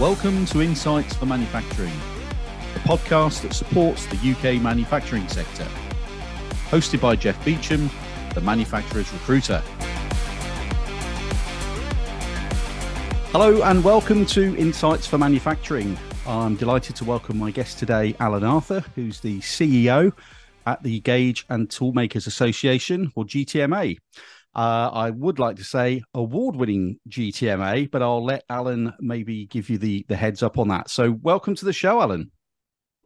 [0.00, 1.92] Welcome to Insights for Manufacturing,
[2.72, 5.66] the podcast that supports the UK manufacturing sector.
[6.70, 7.90] Hosted by Jeff Beecham,
[8.32, 9.58] the manufacturer's recruiter.
[13.32, 15.98] Hello and welcome to Insights for Manufacturing.
[16.28, 20.12] I'm delighted to welcome my guest today, Alan Arthur, who's the CEO
[20.64, 23.98] at the Gauge and Toolmakers Association, or GTMA.
[24.58, 29.78] Uh, I would like to say award-winning GTMA, but I'll let Alan maybe give you
[29.78, 30.90] the the heads up on that.
[30.90, 32.32] So, welcome to the show, Alan.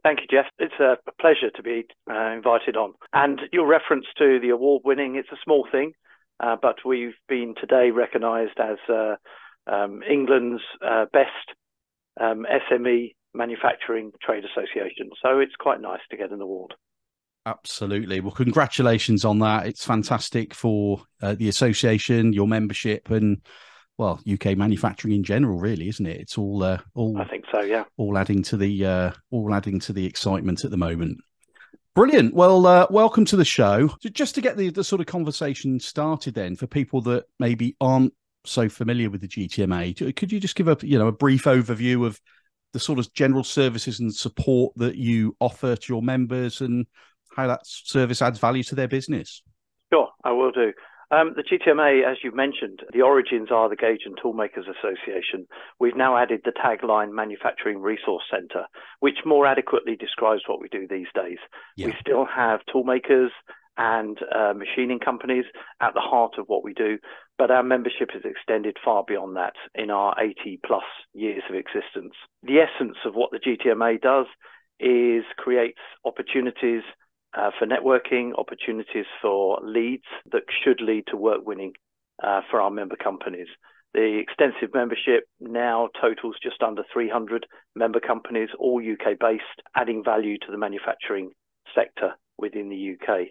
[0.01, 0.47] Thank you, Jeff.
[0.57, 2.93] It's a pleasure to be uh, invited on.
[3.13, 5.91] And your reference to the award-winning, it's a small thing,
[6.39, 9.17] uh, but we've been today recognised as uh,
[9.71, 11.53] um, England's uh, best
[12.19, 15.11] um, SME manufacturing trade association.
[15.21, 16.73] So it's quite nice to get an award.
[17.45, 18.21] Absolutely.
[18.21, 19.67] Well, congratulations on that.
[19.67, 23.41] It's fantastic for uh, the association, your membership, and
[23.97, 26.21] well, UK manufacturing in general, really, isn't it?
[26.21, 27.17] It's all uh, all.
[27.19, 27.61] I think so.
[27.61, 27.83] Yeah.
[27.97, 31.19] All adding to the uh, all adding to the excitement at the moment.
[31.95, 32.33] Brilliant.
[32.33, 33.89] Well, uh, welcome to the show.
[34.01, 37.75] So Just to get the, the sort of conversation started, then, for people that maybe
[37.79, 38.13] aren't
[38.45, 42.05] so familiar with the GTMA, could you just give a you know a brief overview
[42.05, 42.19] of
[42.71, 46.87] the sort of general services and support that you offer to your members and
[47.35, 49.41] how that service adds value to their business?
[49.91, 50.73] Sure, I will do.
[51.11, 55.45] Um, the GTMA, as you've mentioned, the origins are the Gauge and Toolmakers Association.
[55.79, 58.65] We've now added the tagline Manufacturing Resource Centre,
[58.99, 61.37] which more adequately describes what we do these days.
[61.77, 61.87] Yeah.
[61.87, 63.29] We still have toolmakers
[63.77, 65.45] and uh, machining companies
[65.81, 66.97] at the heart of what we do,
[67.37, 72.13] but our membership has extended far beyond that in our 80 plus years of existence.
[72.41, 74.27] The essence of what the GTMA does
[74.79, 76.83] is creates opportunities
[77.35, 81.73] uh, for networking, opportunities for leads that should lead to work winning
[82.21, 83.47] uh, for our member companies.
[83.93, 87.45] The extensive membership now totals just under 300
[87.75, 89.43] member companies, all UK based,
[89.75, 91.31] adding value to the manufacturing
[91.75, 93.27] sector within the UK.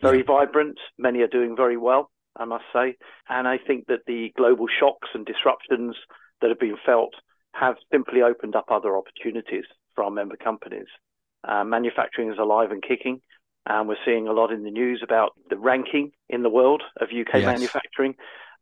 [0.00, 2.96] Very vibrant, many are doing very well, I must say.
[3.28, 5.96] And I think that the global shocks and disruptions
[6.40, 7.14] that have been felt
[7.54, 9.64] have simply opened up other opportunities
[9.94, 10.86] for our member companies.
[11.46, 13.20] Uh, manufacturing is alive and kicking.
[13.66, 17.08] And we're seeing a lot in the news about the ranking in the world of
[17.08, 17.44] UK yes.
[17.44, 18.14] manufacturing.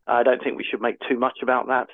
[0.07, 1.87] I don't think we should make too much about that,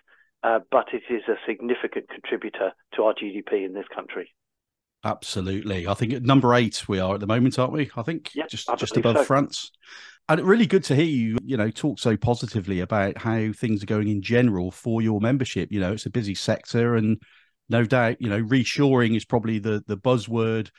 [0.44, 4.34] uh, but it is a significant contributor to our GDP in this country.
[5.04, 5.88] Absolutely.
[5.88, 7.90] I think at number eight we are at the moment, aren't we?
[7.96, 9.24] I think yep, just just above so.
[9.24, 9.72] France.
[10.30, 13.86] And really good to hear you, you know, talk so positively about how things are
[13.88, 15.72] going in general for your membership.
[15.72, 17.22] You know, it's a busy sector and
[17.70, 20.72] no doubt, you know, reshoring is probably the the buzzword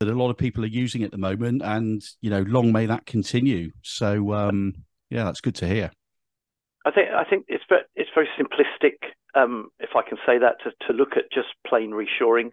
[0.00, 2.86] that a lot of people are using at the moment, and you know, long may
[2.86, 3.70] that continue.
[3.82, 4.74] So, um,
[5.10, 5.90] yeah, that's good to hear.
[6.84, 8.96] I think I think it's very, it's very simplistic,
[9.34, 12.50] um, if I can say that, to, to look at just plain reshoring.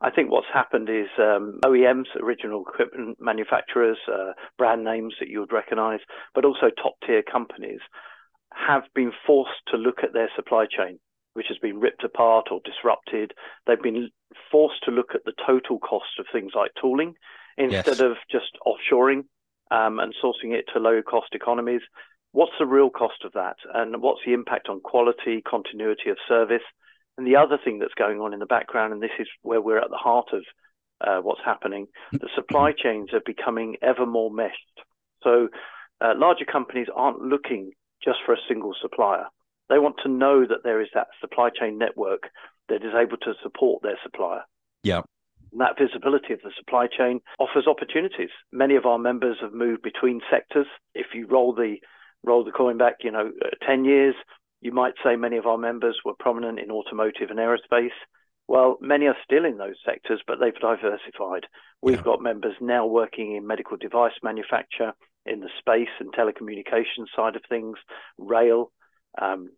[0.00, 5.40] I think what's happened is um, OEMs, original equipment manufacturers, uh, brand names that you
[5.40, 6.00] would recognise,
[6.34, 7.80] but also top tier companies
[8.52, 10.98] have been forced to look at their supply chain
[11.34, 13.32] which has been ripped apart or disrupted.
[13.66, 14.10] They've been
[14.50, 17.14] forced to look at the total cost of things like tooling
[17.56, 18.00] instead yes.
[18.00, 19.24] of just offshoring
[19.70, 21.82] um, and sourcing it to low cost economies.
[22.32, 23.56] What's the real cost of that?
[23.72, 26.62] And what's the impact on quality, continuity of service?
[27.16, 29.78] And the other thing that's going on in the background, and this is where we're
[29.78, 30.42] at the heart of
[31.00, 34.80] uh, what's happening, the supply chains are becoming ever more meshed.
[35.22, 35.48] So
[36.00, 37.72] uh, larger companies aren't looking
[38.04, 39.26] just for a single supplier.
[39.68, 42.30] They want to know that there is that supply chain network
[42.68, 44.42] that is able to support their supplier.
[44.82, 45.02] Yeah.
[45.52, 48.30] And that visibility of the supply chain offers opportunities.
[48.52, 50.66] Many of our members have moved between sectors.
[50.94, 51.76] If you roll the
[52.24, 54.14] roll the coin back, you know, uh, 10 years,
[54.62, 57.92] you might say many of our members were prominent in automotive and aerospace.
[58.48, 61.46] Well, many are still in those sectors, but they've diversified.
[61.82, 62.02] We've yeah.
[62.02, 64.92] got members now working in medical device manufacture,
[65.26, 67.76] in the space and telecommunications side of things,
[68.18, 68.70] rail,
[69.20, 69.50] um,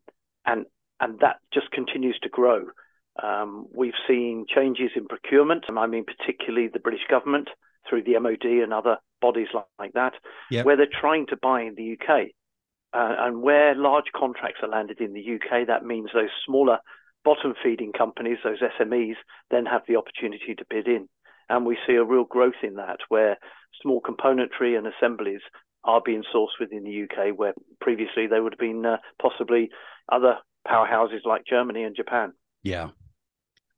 [0.46, 0.66] and
[1.00, 2.66] and that just continues to grow.
[3.22, 7.48] Um, we've seen changes in procurement, and I mean particularly the British government
[7.88, 10.14] through the MOD and other bodies like, like that,
[10.50, 10.66] yep.
[10.66, 12.28] where they're trying to buy in the UK.
[12.92, 16.78] Uh, and where large contracts are landed in the UK, that means those smaller
[17.24, 19.16] bottom feeding companies, those SMEs,
[19.50, 21.08] then have the opportunity to bid in.
[21.48, 23.36] And we see a real growth in that, where
[23.82, 25.40] small componentry and assemblies
[25.86, 29.70] are being sourced within the UK, where previously they would have been uh, possibly
[30.10, 30.36] other
[30.66, 32.32] powerhouses like Germany and Japan.
[32.62, 32.90] Yeah.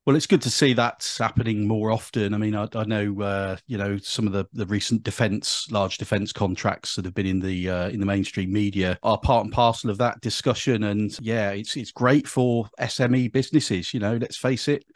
[0.06, 2.32] Well, it's good to see that's happening more often.
[2.32, 5.98] I mean, I, I know uh, you know some of the, the recent defence, large
[5.98, 9.52] defence contracts that have been in the uh, in the mainstream media are part and
[9.52, 10.84] parcel of that discussion.
[10.84, 13.92] And yeah, it's it's great for SME businesses.
[13.92, 14.86] You know, let's face it.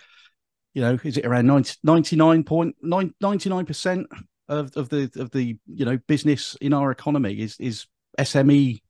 [0.72, 4.06] You know, is it around 99.99 percent
[4.52, 7.86] of, of the of the you know business in our economy is is
[8.18, 8.80] SME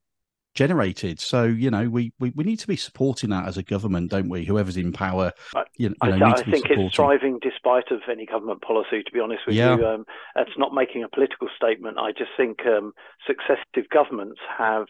[0.54, 1.20] generated.
[1.20, 4.28] So you know, we, we we need to be supporting that as a government, don't
[4.28, 4.44] we?
[4.44, 5.32] Whoever's in power,
[5.76, 9.02] you, you know, I, I think it's thriving despite of any government policy.
[9.02, 9.76] To be honest with yeah.
[9.76, 10.04] you, um,
[10.34, 11.98] that's not making a political statement.
[11.98, 12.92] I just think um,
[13.26, 14.86] successive governments have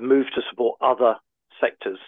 [0.00, 1.16] moved to support other
[1.60, 1.98] sectors.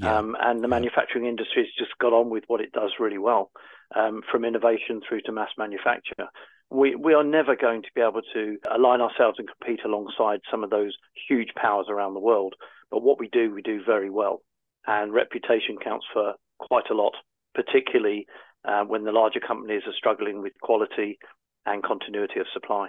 [0.00, 0.16] Yeah.
[0.16, 0.68] Um, and the yeah.
[0.68, 3.50] manufacturing industry has just got on with what it does really well,
[3.96, 6.28] um, from innovation through to mass manufacture
[6.70, 10.62] we, we are never going to be able to align ourselves and compete alongside some
[10.62, 10.96] of those
[11.28, 12.54] huge powers around the world.
[12.90, 14.42] But what we do, we do very well.
[14.86, 17.14] And reputation counts for quite a lot,
[17.54, 18.26] particularly
[18.66, 21.18] uh, when the larger companies are struggling with quality
[21.66, 22.88] and continuity of supply.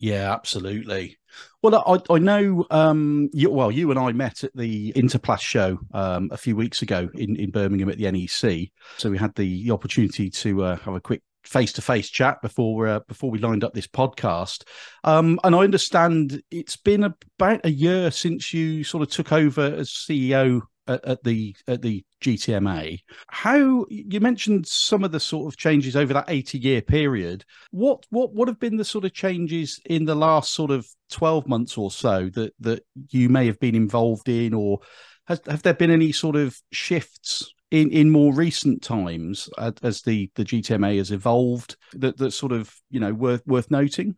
[0.00, 1.18] Yeah, absolutely.
[1.60, 2.66] Well, I, I know.
[2.70, 6.82] Um, you, well, you and I met at the Interplas show um, a few weeks
[6.82, 8.70] ago in, in Birmingham at the NEC.
[8.96, 12.40] So we had the, the opportunity to uh, have a quick face to face chat
[12.42, 14.64] before uh, before we lined up this podcast.
[15.04, 19.62] Um, and I understand it's been about a year since you sort of took over
[19.62, 23.00] as CEO at, at, the at the GTMA.
[23.28, 27.44] How you mentioned some of the sort of changes over that eighty year period.
[27.70, 31.48] What what what have been the sort of changes in the last sort of twelve
[31.48, 34.80] months or so that that you may have been involved in, or
[35.26, 39.48] has, have there been any sort of shifts in in more recent times
[39.82, 44.16] as the the GTMA has evolved that that sort of you know worth worth noting?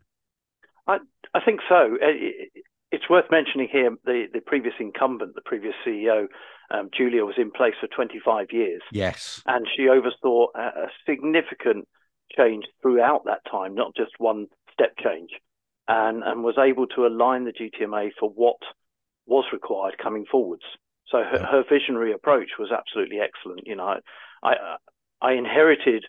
[0.87, 0.99] I
[1.33, 1.97] I think so.
[2.91, 6.27] It's worth mentioning here the the previous incumbent, the previous CEO,
[6.69, 8.81] um, Julia, was in place for 25 years.
[8.91, 11.87] Yes, and she oversaw a, a significant
[12.35, 15.31] change throughout that time, not just one step change,
[15.87, 18.57] and and was able to align the GTMA for what
[19.25, 20.63] was required coming forwards.
[21.11, 23.67] So her, her, visionary approach was absolutely excellent.
[23.67, 23.99] You know,
[24.43, 24.77] I
[25.21, 26.05] I inherited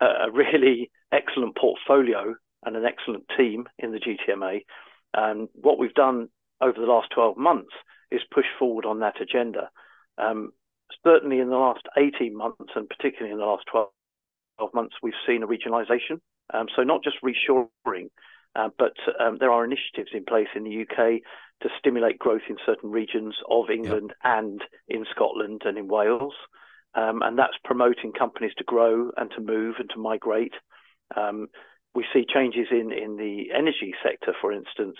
[0.00, 2.34] a really excellent portfolio
[2.64, 4.60] and an excellent team in the GTMA.
[5.14, 6.28] And what we've done
[6.60, 7.72] over the last 12 months
[8.10, 9.70] is push forward on that agenda.
[10.18, 10.50] Um,
[11.04, 13.88] certainly in the last 18 months, and particularly in the last 12,
[14.58, 16.20] 12 months, we've seen a regionalisation.
[16.52, 18.10] Um, so not just reshoring,
[18.56, 21.22] uh, but um, there are initiatives in place in the UK
[21.62, 24.36] to stimulate growth in certain regions of England yep.
[24.38, 26.34] and in Scotland and in Wales.
[26.94, 30.54] Um, and that's promoting companies to grow and to move and to migrate.
[31.16, 31.48] Um,
[31.94, 34.96] we see changes in, in the energy sector, for instance,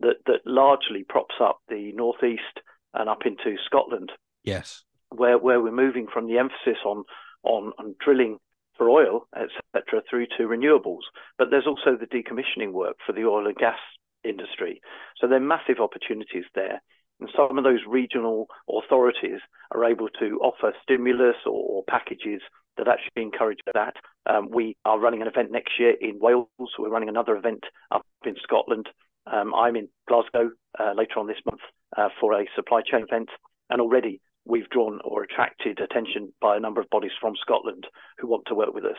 [0.00, 2.60] that, that largely props up the northeast
[2.92, 4.12] and up into Scotland.
[4.42, 7.04] Yes, where where we're moving from the emphasis on
[7.42, 8.38] on, on drilling
[8.76, 11.02] for oil, etc., through to renewables.
[11.38, 13.78] But there's also the decommissioning work for the oil and gas
[14.24, 14.80] industry.
[15.20, 16.82] So there are massive opportunities there.
[17.20, 19.40] And some of those regional authorities
[19.70, 22.40] are able to offer stimulus or, or packages
[22.76, 23.94] that actually encourage that.
[24.26, 26.48] Um, we are running an event next year in Wales.
[26.78, 28.88] We're running another event up in Scotland.
[29.30, 31.60] Um, I'm in Glasgow uh, later on this month
[31.96, 33.30] uh, for a supply chain event.
[33.70, 37.86] And already we've drawn or attracted attention by a number of bodies from Scotland
[38.18, 38.98] who want to work with us.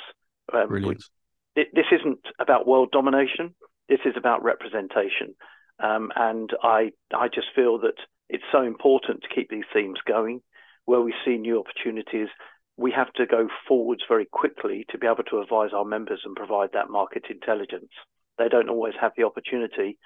[0.53, 1.03] Um, Brilliant.
[1.55, 3.55] It, this isn't about world domination.
[3.87, 5.35] This is about representation.
[5.79, 7.95] Um, and I, I just feel that
[8.29, 10.41] it's so important to keep these themes going.
[10.85, 12.27] Where we see new opportunities,
[12.77, 16.35] we have to go forwards very quickly to be able to advise our members and
[16.35, 17.89] provide that market intelligence.
[18.37, 19.97] They don't always have the opportunity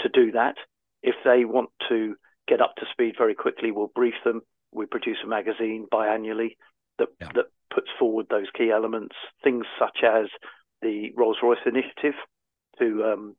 [0.00, 0.56] to do that.
[1.02, 4.42] If they want to get up to speed very quickly, we'll brief them.
[4.72, 6.56] We produce a magazine biannually
[6.98, 7.30] that, yeah.
[7.34, 10.26] that puts forward those key elements, things such as
[10.82, 12.14] the Rolls Royce initiative,
[12.78, 13.36] to um,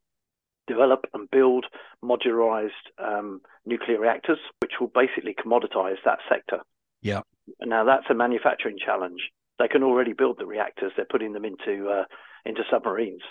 [0.67, 1.65] develop and build
[2.03, 6.59] modularized um, nuclear reactors, which will basically commoditize that sector.
[7.01, 7.21] Yeah.
[7.61, 9.21] Now that's a manufacturing challenge.
[9.57, 12.03] They can already build the reactors; they're putting them into uh,
[12.45, 13.21] into submarines.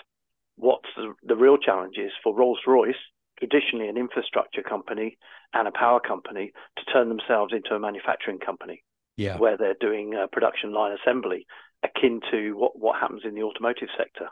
[0.57, 2.95] What's the, the real challenge is for Rolls Royce,
[3.39, 5.17] traditionally an infrastructure company
[5.53, 8.83] and a power company, to turn themselves into a manufacturing company.
[9.17, 9.37] Yeah.
[9.37, 11.45] Where they're doing uh, production line assembly,
[11.83, 14.29] akin to what, what happens in the automotive sector.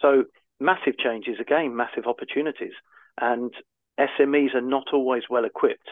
[0.00, 0.24] So
[0.58, 2.72] massive changes again, massive opportunities.
[3.20, 3.52] And
[3.98, 5.88] SMEs are not always well equipped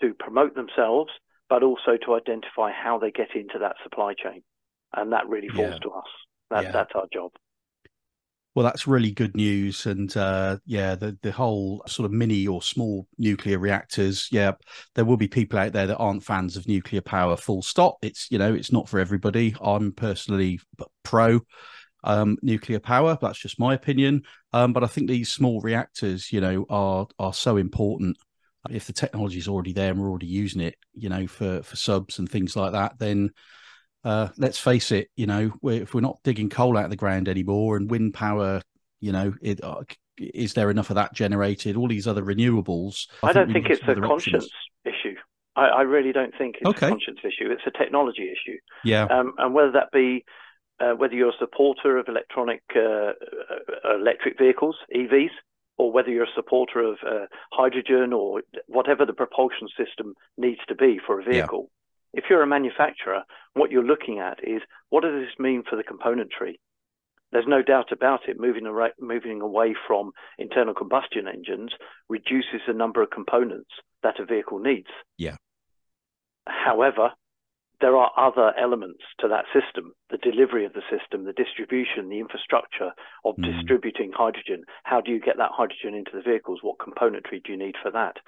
[0.00, 1.10] to promote themselves,
[1.48, 4.42] but also to identify how they get into that supply chain.
[4.96, 5.78] And that really falls yeah.
[5.78, 6.08] to us.
[6.50, 6.70] That, yeah.
[6.70, 7.32] That's our job.
[8.54, 12.62] Well, that's really good news, and uh, yeah, the the whole sort of mini or
[12.62, 14.28] small nuclear reactors.
[14.30, 14.52] Yeah,
[14.94, 17.36] there will be people out there that aren't fans of nuclear power.
[17.36, 17.96] Full stop.
[18.02, 19.56] It's you know it's not for everybody.
[19.60, 20.60] I'm personally
[21.02, 21.40] pro
[22.04, 23.18] um, nuclear power.
[23.20, 24.22] That's just my opinion.
[24.52, 28.16] Um, but I think these small reactors, you know, are are so important.
[28.70, 31.74] If the technology is already there and we're already using it, you know, for for
[31.74, 33.30] subs and things like that, then
[34.04, 36.96] uh, let's face it, you know, we're, if we're not digging coal out of the
[36.96, 38.60] ground anymore and wind power,
[39.00, 39.82] you know, it, uh,
[40.18, 41.76] is there enough of that generated?
[41.76, 43.06] All these other renewables.
[43.22, 44.50] I, I don't think, it's a conscience
[44.84, 45.16] issue.
[45.56, 46.86] I, I, really don't think it's okay.
[46.86, 47.50] a conscience issue.
[47.50, 48.58] It's a technology issue.
[48.84, 49.04] Yeah.
[49.04, 50.24] Um, and whether that be
[50.80, 55.30] uh, whether you're a supporter of electronic uh, uh electric vehicles, EVs,
[55.78, 60.74] or whether you're a supporter of uh, hydrogen or whatever the propulsion system needs to
[60.74, 61.68] be for a vehicle.
[61.70, 61.74] Yeah
[62.14, 63.22] if you're a manufacturer,
[63.54, 66.54] what you're looking at is what does this mean for the componentry?
[67.32, 68.38] There's no doubt about it.
[68.38, 71.72] Moving, away, moving away from internal combustion engines
[72.08, 73.70] reduces the number of components
[74.04, 74.86] that a vehicle needs.
[75.18, 75.36] Yeah.
[76.46, 77.10] However,
[77.80, 82.20] there are other elements to that system the delivery of the system, the distribution, the
[82.20, 82.92] infrastructure
[83.24, 83.44] of mm.
[83.44, 84.62] distributing hydrogen.
[84.84, 86.60] How do you get that hydrogen into the vehicles?
[86.62, 88.18] What componentry do you need for that?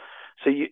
[0.43, 0.66] So you,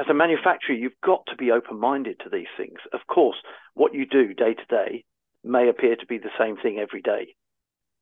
[0.00, 2.78] as a manufacturer, you've got to be open minded to these things.
[2.92, 3.36] Of course,
[3.74, 5.04] what you do day to day
[5.44, 7.34] may appear to be the same thing every day,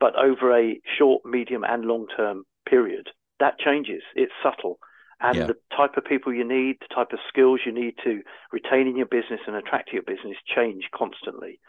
[0.01, 3.09] but over a short, medium, and long term period,
[3.41, 4.03] that changes.
[4.15, 4.79] It's subtle.
[5.21, 5.47] And yeah.
[5.47, 8.97] the type of people you need, the type of skills you need to retain in
[8.97, 11.61] your business and attract to your business change constantly.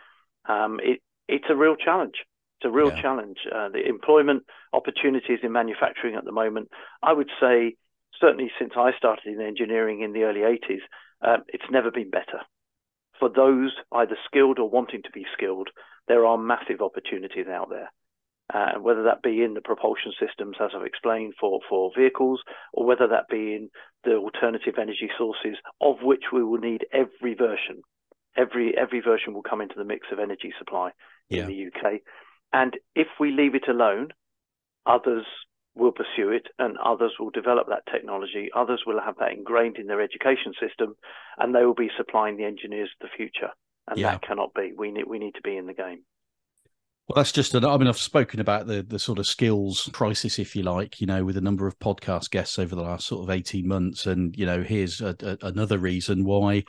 [0.50, 2.16] Um, it, it's a real challenge.
[2.60, 3.02] It's a real yeah.
[3.02, 3.38] challenge.
[3.54, 6.70] Uh, the employment opportunities in manufacturing at the moment,
[7.04, 7.76] I would say,
[8.20, 10.82] certainly since I started in engineering in the early 80s,
[11.22, 12.42] um, it's never been better.
[13.20, 15.70] For those either skilled or wanting to be skilled,
[16.08, 17.92] there are massive opportunities out there.
[18.54, 22.42] Uh, whether that be in the propulsion systems, as I've explained, for, for vehicles,
[22.74, 23.70] or whether that be in
[24.04, 27.82] the alternative energy sources, of which we will need every version.
[28.36, 30.92] Every every version will come into the mix of energy supply
[31.30, 32.02] in the UK.
[32.52, 34.10] And if we leave it alone,
[34.86, 35.26] others
[35.76, 38.50] will pursue it and others will develop that technology.
[38.56, 40.96] Others will have that ingrained in their education system
[41.38, 43.50] and they will be supplying the engineers of the future.
[43.88, 44.12] And yeah.
[44.12, 44.72] that cannot be.
[44.78, 46.04] We need, we need to be in the game.
[47.08, 50.40] Well, that's just, an, I mean, I've spoken about the, the sort of skills crisis,
[50.40, 53.24] if you like, you know, with a number of podcast guests over the last sort
[53.24, 54.06] of 18 months.
[54.06, 56.64] And, you know, here's a, a, another reason why,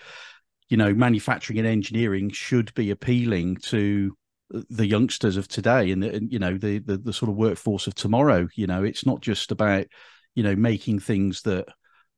[0.68, 4.16] you know, manufacturing and engineering should be appealing to
[4.70, 7.94] the youngsters of today and, and you know the, the, the sort of workforce of
[7.94, 9.87] tomorrow you know it's not just about
[10.34, 11.66] you know making things that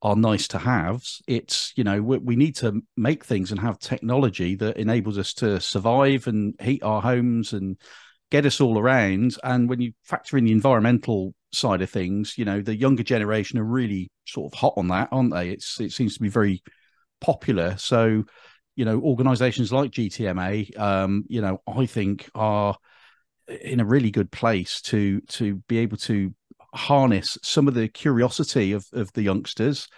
[0.03, 1.23] are nice to haves.
[1.27, 5.33] It's you know we, we, need to make things and have technology that enables us
[5.35, 7.79] to survive and heat our homes and
[8.31, 9.37] get us all around.
[9.43, 13.59] And when you factor in the environmental side of things you know the younger generation
[13.59, 15.51] are really sort of hot on that aren't they?
[15.51, 16.63] It's it seems to be very
[17.21, 17.77] popular.
[17.79, 18.25] So
[18.77, 22.77] you know, organizations like GTMA, um, you know, I think are
[23.49, 26.35] in a really good place to to be able to
[26.75, 29.89] harness some of the curiosity of of the youngsters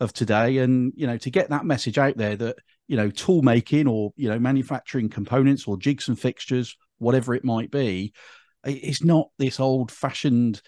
[0.00, 2.56] of today and you know to get that message out there that
[2.88, 7.44] you know tool making or you know manufacturing components or jigs and fixtures whatever it
[7.44, 8.12] might be
[8.64, 10.60] it's not this old fashioned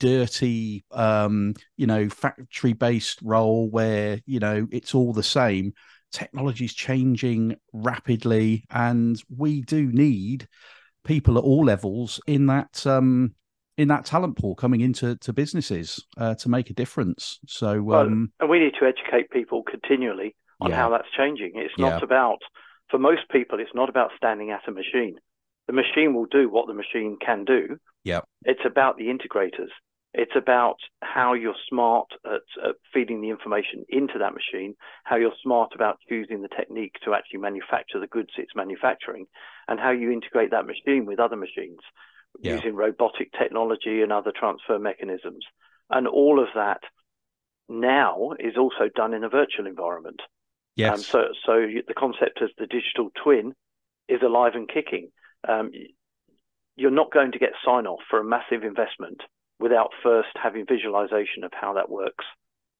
[0.00, 5.72] dirty um you know factory based role where you know it's all the same
[6.16, 10.48] technology is changing rapidly, and we do need
[11.04, 13.34] people at all levels in that um,
[13.76, 17.38] in that talent pool coming into to businesses uh, to make a difference.
[17.46, 20.76] So, well, um, and we need to educate people continually on yeah.
[20.76, 21.52] how that's changing.
[21.54, 22.04] It's not yeah.
[22.04, 22.38] about
[22.90, 25.16] for most people, it's not about standing at a machine.
[25.66, 27.78] The machine will do what the machine can do.
[28.04, 29.70] Yeah, it's about the integrators.
[30.18, 35.36] It's about how you're smart at, at, feeding the information into that machine, how you're
[35.42, 39.26] smart about choosing the technique to actually manufacture the goods it's manufacturing,
[39.68, 41.80] and how you integrate that machine with other machines
[42.40, 42.54] yeah.
[42.54, 45.44] using robotic technology and other transfer mechanisms.
[45.90, 46.80] And all of that
[47.68, 50.22] now is also done in a virtual environment.
[50.76, 50.94] Yes.
[50.94, 53.54] Um, so, so the concept of the digital twin
[54.08, 55.10] is alive and kicking.
[55.46, 55.72] Um,
[56.74, 59.20] you're not going to get sign off for a massive investment
[59.58, 62.24] without first having visualization of how that works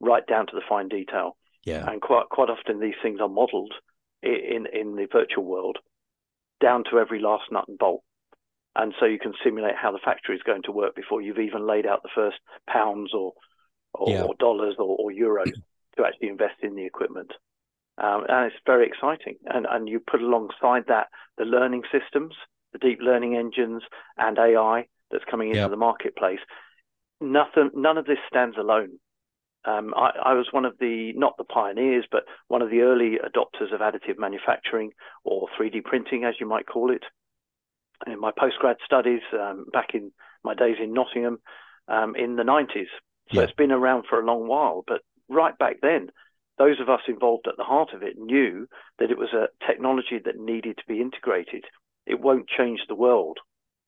[0.01, 1.37] right down to the fine detail.
[1.65, 1.89] Yeah.
[1.91, 3.75] And quite quite often these things are modeled
[4.23, 5.79] in in the virtual world
[6.61, 8.03] down to every last nut and bolt.
[8.75, 11.67] And so you can simulate how the factory is going to work before you've even
[11.67, 12.37] laid out the first
[12.69, 13.33] pounds or
[13.95, 14.23] or, yeah.
[14.23, 15.53] or dollars or, or euros
[15.97, 17.33] to actually invest in the equipment.
[17.99, 19.37] Um, and it's very exciting.
[19.47, 22.35] And and you put alongside that the learning systems,
[22.73, 23.83] the deep learning engines,
[24.19, 25.71] and AI that's coming into yep.
[25.71, 26.41] the marketplace.
[27.21, 28.99] Nothing, none of this stands alone.
[29.65, 33.19] Um, I, I, was one of the, not the pioneers, but one of the early
[33.19, 34.93] adopters of additive manufacturing
[35.25, 37.03] or 3D printing, as you might call it.
[38.07, 40.13] In my postgrad studies, um, back in
[40.45, 41.39] my days in Nottingham,
[41.89, 42.87] um, in the 90s.
[43.33, 43.43] So yeah.
[43.43, 44.85] it's been around for a long while.
[44.87, 46.11] But right back then,
[46.59, 48.69] those of us involved at the heart of it knew
[48.99, 51.65] that it was a technology that needed to be integrated.
[52.07, 53.39] It won't change the world.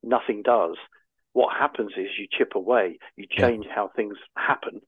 [0.03, 0.77] Nothing does.
[1.39, 3.75] What happens is you chip away, you change yeah.
[3.77, 4.81] how things happen,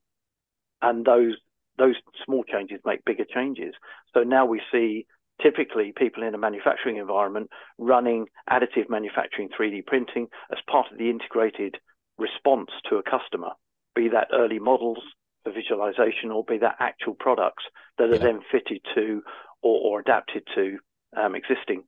[0.82, 1.36] and those
[1.78, 3.72] those small changes make bigger changes.
[4.12, 5.06] So now we see
[5.40, 11.08] typically people in a manufacturing environment running additive manufacturing 3D printing as part of the
[11.08, 11.76] integrated
[12.18, 13.50] response to a customer,
[13.94, 14.98] be that early models
[15.44, 17.62] for visualization or be that actual products
[17.96, 18.26] that are yeah.
[18.26, 19.22] then fitted to
[19.62, 20.78] or, or adapted to
[21.16, 21.84] um, existing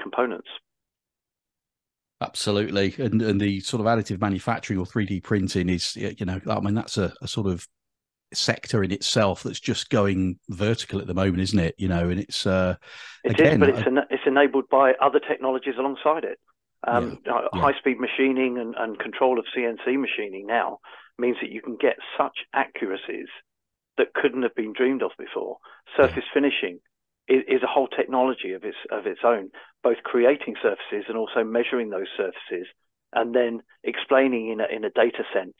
[0.00, 0.48] components.
[2.22, 6.38] Absolutely, and and the sort of additive manufacturing or three D printing is, you know,
[6.48, 7.66] I mean that's a, a, sort of
[8.34, 11.74] sector in itself that's just going vertical at the moment, isn't it?
[11.78, 12.76] You know, and it's uh,
[13.24, 16.38] it again, is, but it's, en- it's enabled by other technologies alongside it.
[16.86, 17.60] Um, yeah, yeah.
[17.60, 20.78] High speed machining and, and control of CNC machining now
[21.18, 23.28] means that you can get such accuracies
[23.96, 25.58] that couldn't have been dreamed of before.
[25.96, 26.34] Surface yeah.
[26.34, 26.80] finishing
[27.30, 29.50] is, is, a whole technology of its of its own,
[29.82, 32.66] both creating surfaces and also measuring those surfaces,
[33.12, 35.56] and then explaining in a, in a data sense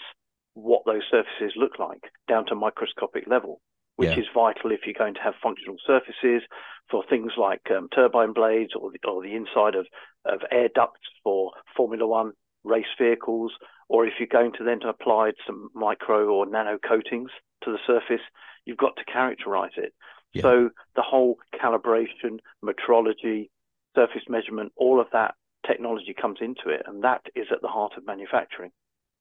[0.55, 3.61] what those surfaces look like down to microscopic level,
[3.97, 4.19] which yeah.
[4.19, 6.43] is vital if you're going to have functional surfaces
[6.91, 9.87] for things like um, turbine blades or the, or the inside of,
[10.27, 12.33] of air ducts for Formula One
[12.65, 13.53] race vehicles
[13.91, 17.31] or if you're going to then to apply some micro or nano coatings
[17.65, 18.25] to the surface,
[18.65, 19.93] you've got to characterize it.
[20.33, 20.43] Yeah.
[20.43, 23.51] So the whole calibration, metrology,
[23.95, 25.35] surface measurement, all of that
[25.67, 28.71] technology comes into it, and that is at the heart of manufacturing.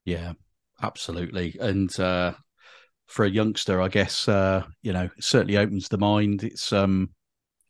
[0.04, 0.32] Yeah,
[0.82, 1.56] absolutely.
[1.60, 2.34] And uh,
[3.06, 6.44] for a youngster, I guess uh, you know, it certainly opens the mind.
[6.44, 7.10] It's um,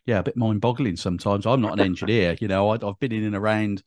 [0.06, 1.47] yeah, a bit mind-boggling sometimes.
[1.47, 2.70] I'm not an engineer, you know.
[2.70, 3.82] I, I've been in and around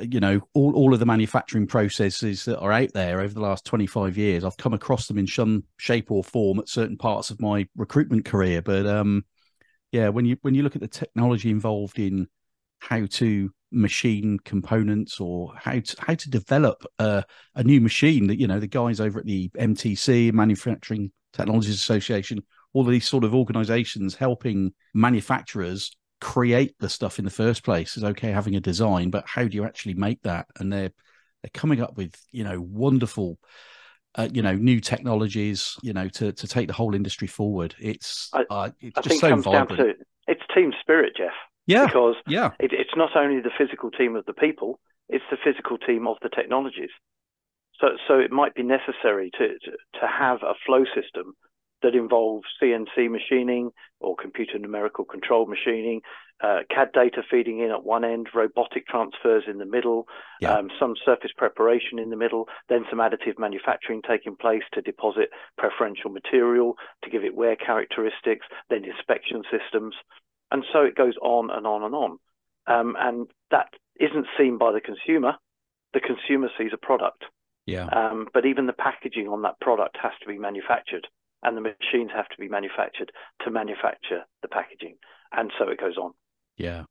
[0.00, 3.64] you know all, all of the manufacturing processes that are out there over the last
[3.64, 7.40] 25 years i've come across them in some shape or form at certain parts of
[7.40, 8.60] my recruitment career.
[8.62, 9.24] But um
[9.92, 12.26] yeah when you when you look at the technology involved in
[12.80, 18.38] how to machine components or how to how to develop a, a new machine that
[18.38, 23.34] you know the guys over at the mtc manufacturing technologies association all these sort of
[23.34, 29.10] organizations helping manufacturers create the stuff in the first place is okay having a design
[29.10, 30.46] but how do you actually make that?
[30.58, 30.92] And they're
[31.42, 33.38] they're coming up with you know wonderful
[34.16, 37.74] uh, you know new technologies you know to to take the whole industry forward.
[37.78, 39.80] It's I, uh, it's I just so it vibrant.
[39.80, 41.34] To, it's team spirit jeff.
[41.66, 42.52] Yeah because yeah.
[42.58, 46.16] it, it's not only the physical team of the people it's the physical team of
[46.22, 46.90] the technologies.
[47.80, 51.34] So so it might be necessary to to, to have a flow system
[51.82, 56.00] that involves CNC machining or computer numerical control machining,
[56.40, 60.06] uh, CAD data feeding in at one end, robotic transfers in the middle,
[60.40, 60.54] yeah.
[60.54, 65.30] um, some surface preparation in the middle, then some additive manufacturing taking place to deposit
[65.56, 69.94] preferential material to give it wear characteristics, then inspection systems.
[70.50, 72.18] And so it goes on and on and on.
[72.66, 75.34] Um, and that isn't seen by the consumer.
[75.92, 77.24] The consumer sees a product.
[77.66, 77.86] Yeah.
[77.86, 81.08] Um, but even the packaging on that product has to be manufactured
[81.42, 83.12] and the machines have to be manufactured
[83.44, 84.96] to manufacture the packaging.
[85.32, 86.12] And so it goes on.
[86.56, 86.84] Yeah.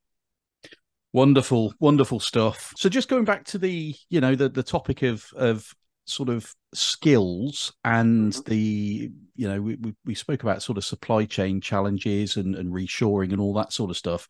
[1.13, 2.73] Wonderful, wonderful stuff.
[2.77, 5.73] So just going back to the, you know, the the topic of of
[6.07, 8.49] sort of skills and mm-hmm.
[8.49, 12.73] the you know we, we, we spoke about sort of supply chain challenges and, and
[12.73, 14.27] reshoring and all that sort of stuff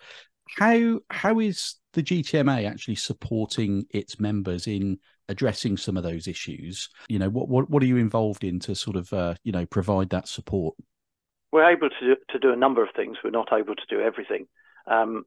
[0.55, 6.89] how how is the gtma actually supporting its members in addressing some of those issues?
[7.09, 9.65] You know what what, what are you involved in to sort of uh, you know
[9.65, 10.75] provide that support?
[11.51, 13.17] We're able to do, to do a number of things.
[13.23, 14.47] We're not able to do everything.
[14.85, 15.23] Um,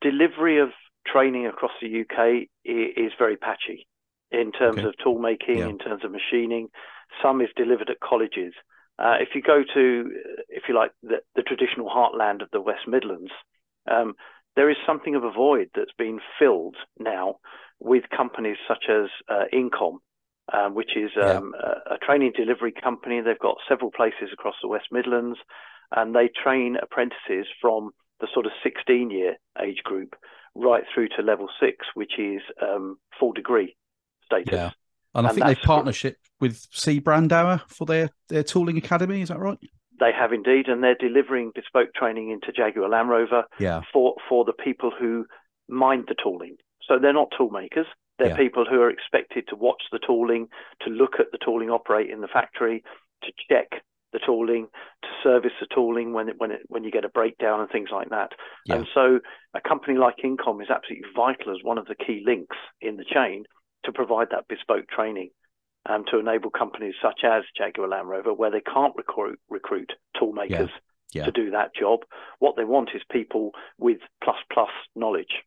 [0.00, 0.70] delivery of
[1.06, 3.86] training across the uk is very patchy
[4.30, 4.88] in terms okay.
[4.88, 5.68] of tool making yeah.
[5.68, 6.68] in terms of machining.
[7.22, 8.52] Some is delivered at colleges.
[8.98, 10.10] Uh, if you go to
[10.48, 13.30] if you like the, the traditional heartland of the west midlands
[13.90, 14.14] um,
[14.58, 17.36] there is something of a void that's been filled now
[17.78, 19.98] with companies such as uh, In-Comm,
[20.52, 21.74] um, which is um, yeah.
[21.86, 23.20] a, a, training delivery company.
[23.20, 25.38] They've got several places across the West Midlands,
[25.94, 30.16] and they train apprentices from the sort of 16 year age group
[30.56, 33.76] right through to level six, which is um, full degree
[34.24, 34.52] status.
[34.52, 34.70] Yeah.
[35.14, 39.22] And I and think they partnership with C Brandauer for their, their tooling academy.
[39.22, 39.58] Is that right?
[40.00, 43.82] They have indeed, and they're delivering bespoke training into Jaguar Land Rover yeah.
[43.92, 45.26] for, for the people who
[45.68, 46.56] mind the tooling.
[46.86, 47.86] So they're not tool makers.
[48.18, 48.36] They're yeah.
[48.36, 50.48] people who are expected to watch the tooling,
[50.82, 52.82] to look at the tooling operate in the factory,
[53.22, 53.82] to check
[54.12, 54.68] the tooling,
[55.02, 57.90] to service the tooling when it, when it, when you get a breakdown and things
[57.92, 58.30] like that.
[58.64, 58.76] Yeah.
[58.76, 59.20] And so
[59.54, 63.04] a company like In-Comm is absolutely vital as one of the key links in the
[63.04, 63.44] chain
[63.84, 65.30] to provide that bespoke training
[65.88, 70.32] um, to enable companies such as Jaguar Land Rover, where they can't recruit recruit tool
[70.32, 70.70] makers
[71.12, 71.22] yeah.
[71.22, 71.24] Yeah.
[71.24, 72.00] to do that job.
[72.38, 75.42] What they want is people with plus plus knowledge.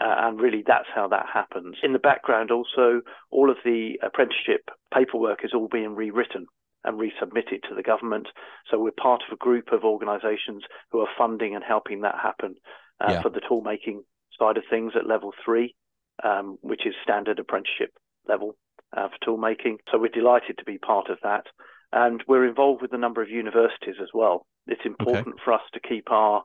[0.00, 1.76] Uh, and really, that's how that happens.
[1.82, 6.46] In the background, also, all of the apprenticeship paperwork is all being rewritten
[6.84, 8.26] and resubmitted to the government.
[8.68, 12.56] So we're part of a group of organisations who are funding and helping that happen
[13.00, 13.22] uh, yeah.
[13.22, 14.00] for the toolmaking
[14.36, 15.76] side of things at level three,
[16.24, 17.92] um, which is standard apprenticeship
[18.26, 18.56] level
[18.96, 19.78] uh, for tool making.
[19.90, 21.46] So we're delighted to be part of that.
[21.92, 24.46] And we're involved with a number of universities as well.
[24.66, 25.42] It's important okay.
[25.44, 26.42] for us to keep our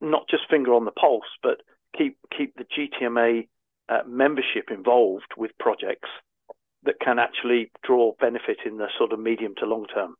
[0.00, 1.62] not just finger on the pulse, but
[1.96, 3.48] keep keep the GTMA
[3.88, 6.08] uh, membership involved with projects
[6.84, 10.14] that can actually draw benefit in the sort of medium to long term.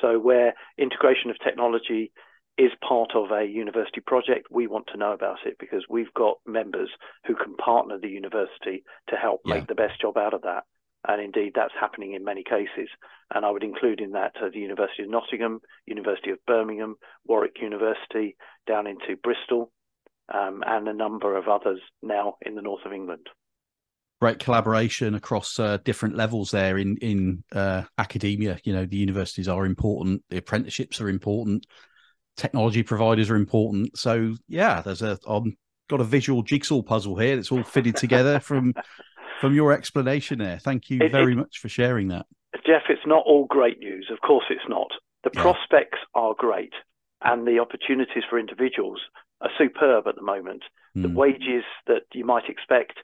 [0.00, 2.12] So where integration of technology
[2.58, 6.38] is part of a university project, we want to know about it because we've got
[6.46, 6.88] members
[7.26, 9.54] who can partner the university to help yeah.
[9.54, 10.64] make the best job out of that.
[11.06, 12.88] And indeed, that's happening in many cases.
[13.32, 17.56] And I would include in that uh, the University of Nottingham, University of Birmingham, Warwick
[17.60, 19.70] University, down into Bristol,
[20.32, 23.28] um, and a number of others now in the north of England.
[24.20, 28.58] Great collaboration across uh, different levels there in in uh, academia.
[28.64, 31.66] You know, the universities are important, the apprenticeships are important,
[32.36, 33.98] technology providers are important.
[33.98, 35.44] So yeah, there's a I've
[35.88, 38.74] got a visual jigsaw puzzle here that's all fitted together from
[39.40, 40.58] from your explanation there.
[40.58, 42.26] Thank you it, very it, much for sharing that.
[42.66, 44.08] Jeff, it's not all great news.
[44.10, 44.88] Of course, it's not.
[45.24, 45.42] The yeah.
[45.42, 46.72] prospects are great,
[47.22, 49.00] and the opportunities for individuals
[49.40, 50.62] are superb at the moment.
[50.96, 51.02] Mm.
[51.02, 51.14] The hmm.
[51.14, 52.98] wages that you might expect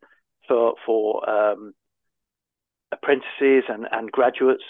[0.48, 1.74] for for um,
[2.90, 4.64] apprentices and, and graduates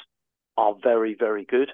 [0.56, 1.70] are very very good.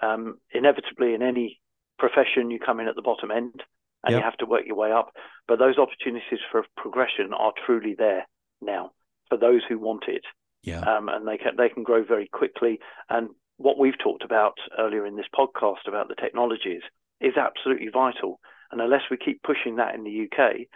[0.00, 1.60] Um, inevitably, in any
[2.02, 3.62] profession, you come in at the bottom end
[4.02, 4.18] and yep.
[4.18, 5.12] you have to work your way up.
[5.46, 8.26] But those opportunities for progression are truly there
[8.60, 8.90] now
[9.28, 10.24] for those who want it.
[10.64, 10.80] Yeah.
[10.80, 12.80] Um, and they can they can grow very quickly.
[13.08, 16.82] And what we've talked about earlier in this podcast about the technologies
[17.20, 18.40] is absolutely vital.
[18.72, 20.66] And unless we keep pushing that in the UK,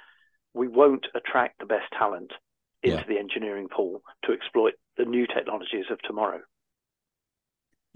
[0.55, 2.33] we won't attract the best talent
[2.83, 3.05] into yeah.
[3.09, 6.41] the engineering pool to exploit the new technologies of tomorrow.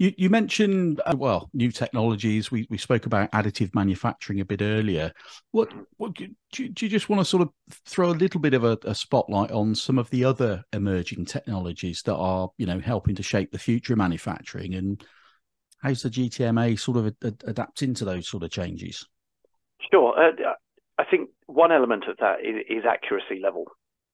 [0.01, 2.49] You, you mentioned uh, well new technologies.
[2.49, 5.11] We we spoke about additive manufacturing a bit earlier.
[5.51, 7.51] What what do you, do you just want to sort of
[7.85, 12.01] throw a little bit of a, a, spotlight on some of the other emerging technologies
[12.07, 15.05] that are you know helping to shape the future of manufacturing and
[15.83, 17.13] how's the GTMA sort of
[17.45, 19.07] adapt into those sort of changes?
[19.91, 20.17] Sure.
[20.17, 20.31] Uh,
[20.97, 23.65] I think one element of that is, is accuracy level,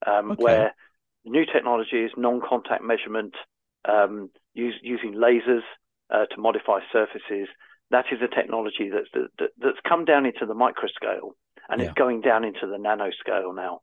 [0.05, 0.43] um, okay.
[0.43, 0.75] where
[1.23, 3.35] new technologies, non-contact measurement,
[3.85, 5.61] um, use, using lasers
[6.09, 7.47] uh, to modify surfaces.
[7.91, 9.09] That is a technology that's
[9.39, 11.31] that, that's come down into the microscale
[11.69, 11.87] and yeah.
[11.87, 13.81] it's going down into the nanoscale now.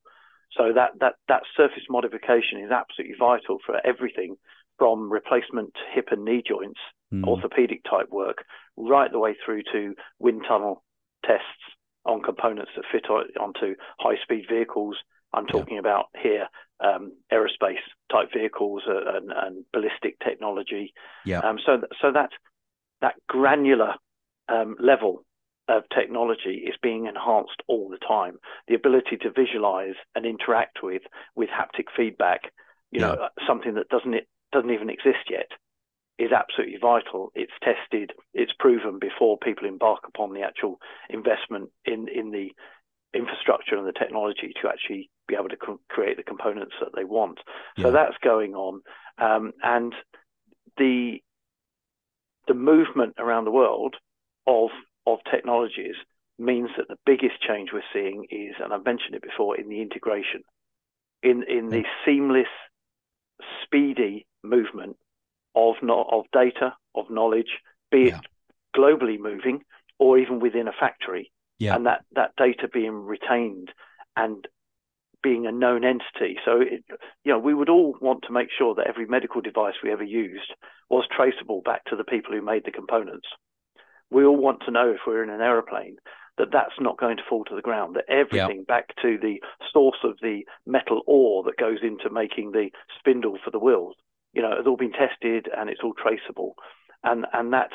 [0.56, 4.36] So that that that surface modification is absolutely vital for everything
[4.78, 6.80] from replacement hip and knee joints,
[7.12, 7.24] mm.
[7.24, 8.44] orthopedic type work,
[8.76, 10.82] right the way through to wind tunnel
[11.24, 11.44] tests
[12.04, 14.96] on components that fit onto high speed vehicles.
[15.34, 15.80] I'm talking yeah.
[15.80, 16.48] about here
[16.80, 20.92] um, aerospace type vehicles uh, and, and, ballistic technology.
[21.24, 21.40] Yeah.
[21.40, 22.30] Um, so so that
[23.00, 23.94] that granular
[24.48, 25.24] um, level
[25.68, 28.38] of technology is being enhanced all the time.
[28.68, 31.02] The ability to visualize and interact with
[31.34, 32.52] with haptic feedback,
[32.90, 33.06] you yeah.
[33.06, 35.48] know, uh, something that doesn't it doesn't even exist yet,
[36.18, 37.32] is absolutely vital.
[37.34, 42.52] It's tested, it's proven before people embark upon the actual investment in in the
[43.14, 47.04] infrastructure and the technology to actually be able to co- create the components that they
[47.04, 47.38] want.
[47.76, 47.84] Yeah.
[47.84, 48.82] So that's going on,
[49.18, 49.94] um, and
[50.76, 51.18] the
[52.46, 53.96] the movement around the world
[54.46, 54.70] of
[55.06, 55.96] of technologies
[56.38, 59.80] means that the biggest change we're seeing is, and I've mentioned it before, in the
[59.80, 60.42] integration,
[61.22, 62.48] in in the seamless,
[63.62, 64.96] speedy movement
[65.54, 67.58] of no, of data, of knowledge,
[67.90, 68.18] be yeah.
[68.18, 68.26] it
[68.76, 69.62] globally moving
[69.98, 71.74] or even within a factory yeah.
[71.74, 73.70] and that, that data being retained
[74.16, 74.46] and
[75.22, 76.36] being a known entity.
[76.44, 76.84] So, it,
[77.24, 80.04] you know, we would all want to make sure that every medical device we ever
[80.04, 80.52] used
[80.90, 83.26] was traceable back to the people who made the components.
[84.10, 85.96] We all want to know if we're in an aeroplane
[86.36, 89.36] that that's not going to fall to the ground, that everything back to the
[89.72, 93.94] source of the metal ore that goes into making the spindle for the wheels,
[94.32, 96.54] you know, has all been tested and it's all traceable.
[97.02, 97.70] And, and that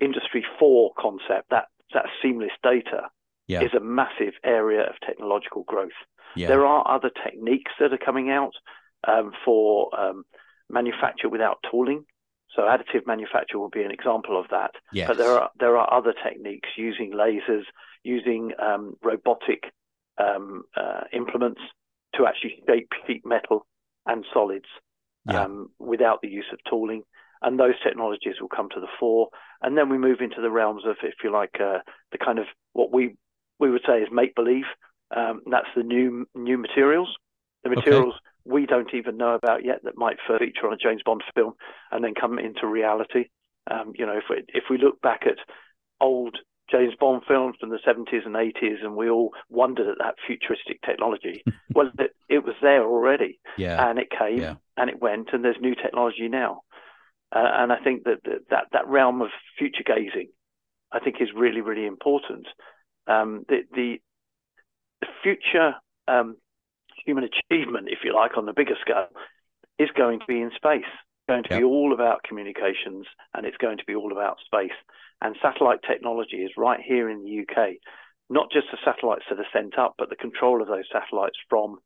[0.00, 3.08] industry four concept, that that seamless data
[3.46, 3.62] yeah.
[3.62, 5.90] is a massive area of technological growth.
[6.36, 6.48] Yeah.
[6.48, 8.54] There are other techniques that are coming out
[9.06, 10.24] um, for um,
[10.70, 12.04] manufacture without tooling.
[12.54, 14.72] So additive manufacture will be an example of that.
[14.92, 15.08] Yes.
[15.08, 17.64] But there are there are other techniques using lasers,
[18.02, 19.72] using um, robotic
[20.18, 21.60] um, uh, implements
[22.16, 23.66] to actually shape sheet metal
[24.06, 24.66] and solids
[25.26, 25.44] yeah.
[25.44, 27.02] um, without the use of tooling.
[27.42, 29.28] And those technologies will come to the fore.
[29.62, 31.78] And then we move into the realms of, if you like, uh,
[32.12, 33.16] the kind of what we
[33.58, 34.64] we would say is make believe.
[35.14, 37.14] Um, that's the new new materials,
[37.62, 38.22] the materials okay.
[38.44, 41.54] we don't even know about yet that might feature on a James Bond film
[41.90, 43.26] and then come into reality.
[43.70, 45.36] Um, you know, if we if we look back at
[46.00, 46.38] old
[46.70, 50.80] James Bond films from the 70s and 80s, and we all wondered at that futuristic
[50.82, 51.44] technology.
[51.74, 53.88] well, it, it, was there already, yeah.
[53.88, 54.54] and it came yeah.
[54.76, 56.62] and it went, and there's new technology now.
[57.34, 58.18] Uh, and I think that,
[58.50, 60.28] that that realm of future gazing,
[60.92, 62.46] I think, is really really important.
[63.06, 63.96] Um, the, the,
[65.00, 65.74] the future
[66.06, 66.36] um,
[67.04, 69.08] human achievement, if you like, on the bigger scale,
[69.78, 70.84] is going to be in space.
[70.86, 71.60] It's going to yep.
[71.60, 74.76] be all about communications, and it's going to be all about space.
[75.20, 77.74] And satellite technology is right here in the UK,
[78.28, 81.78] not just the satellites that are sent up, but the control of those satellites from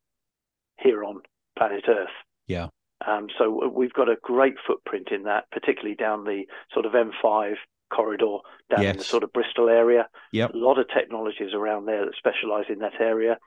[0.81, 1.21] here on
[1.57, 2.09] planet Earth.
[2.47, 2.69] Yeah.
[3.07, 7.55] Um, so we've got a great footprint in that, particularly down the sort of M5
[7.91, 8.39] corridor
[8.71, 8.93] down yes.
[8.93, 10.09] in the sort of Bristol area.
[10.33, 10.55] Yep.
[10.55, 13.39] A lot of technologies around there that specialize in that area.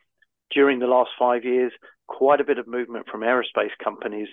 [0.52, 1.72] During the last five years,
[2.08, 4.28] quite a bit of movement from aerospace companies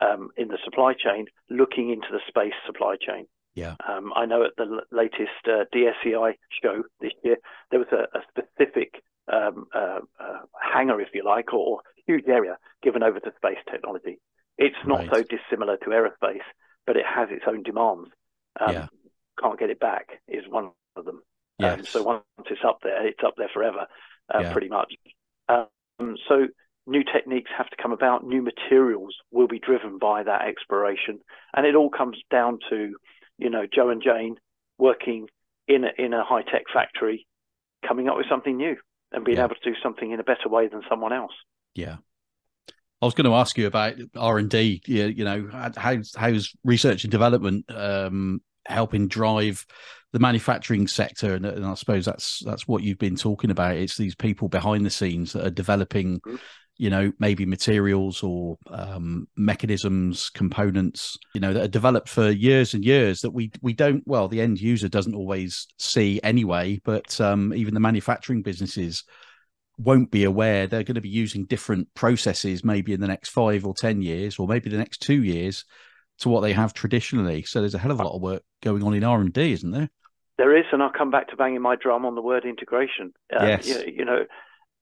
[0.00, 3.26] um, in the supply chain looking into the space supply chain.
[3.54, 3.74] Yeah.
[3.88, 7.36] Um, I know at the latest uh, DSEI show this year,
[7.70, 10.40] there was a, a specific um, uh, uh,
[10.72, 14.18] hangar, if you like, or huge area given over to space technology.
[14.58, 15.10] It's not right.
[15.10, 16.46] so dissimilar to aerospace,
[16.86, 18.10] but it has its own demands.
[18.60, 18.86] Um, yeah.
[19.40, 21.22] Can't get it back is one of them.
[21.60, 23.86] Um, so once it's up there, it's up there forever,
[24.32, 24.52] uh, yeah.
[24.52, 24.94] pretty much.
[25.48, 26.46] Um, so
[26.86, 28.24] new techniques have to come about.
[28.24, 31.20] New materials will be driven by that exploration,
[31.54, 32.94] and it all comes down to
[33.38, 34.36] you know, Joe and Jane
[34.76, 35.28] working
[35.66, 37.26] in a, in a high tech factory,
[37.86, 38.76] coming up with something new
[39.12, 39.44] and being yeah.
[39.44, 41.32] able to do something in a better way than someone else.
[41.74, 41.96] Yeah.
[43.00, 44.82] I was going to ask you about R and D.
[44.86, 49.64] You know, how how's research and development um, helping drive
[50.12, 51.34] the manufacturing sector?
[51.34, 53.76] And, and, I suppose that's that's what you've been talking about.
[53.76, 56.36] It's these people behind the scenes that are developing mm-hmm
[56.78, 62.72] you know maybe materials or um, mechanisms components you know that are developed for years
[62.72, 67.20] and years that we we don't well the end user doesn't always see anyway but
[67.20, 69.04] um, even the manufacturing businesses
[69.78, 73.64] won't be aware they're going to be using different processes maybe in the next five
[73.64, 75.64] or ten years or maybe the next two years
[76.18, 78.82] to what they have traditionally so there's a hell of a lot of work going
[78.82, 79.88] on in r&d isn't there
[80.36, 83.44] there is and i'll come back to banging my drum on the word integration uh,
[83.44, 83.68] yes.
[83.68, 84.24] you, you know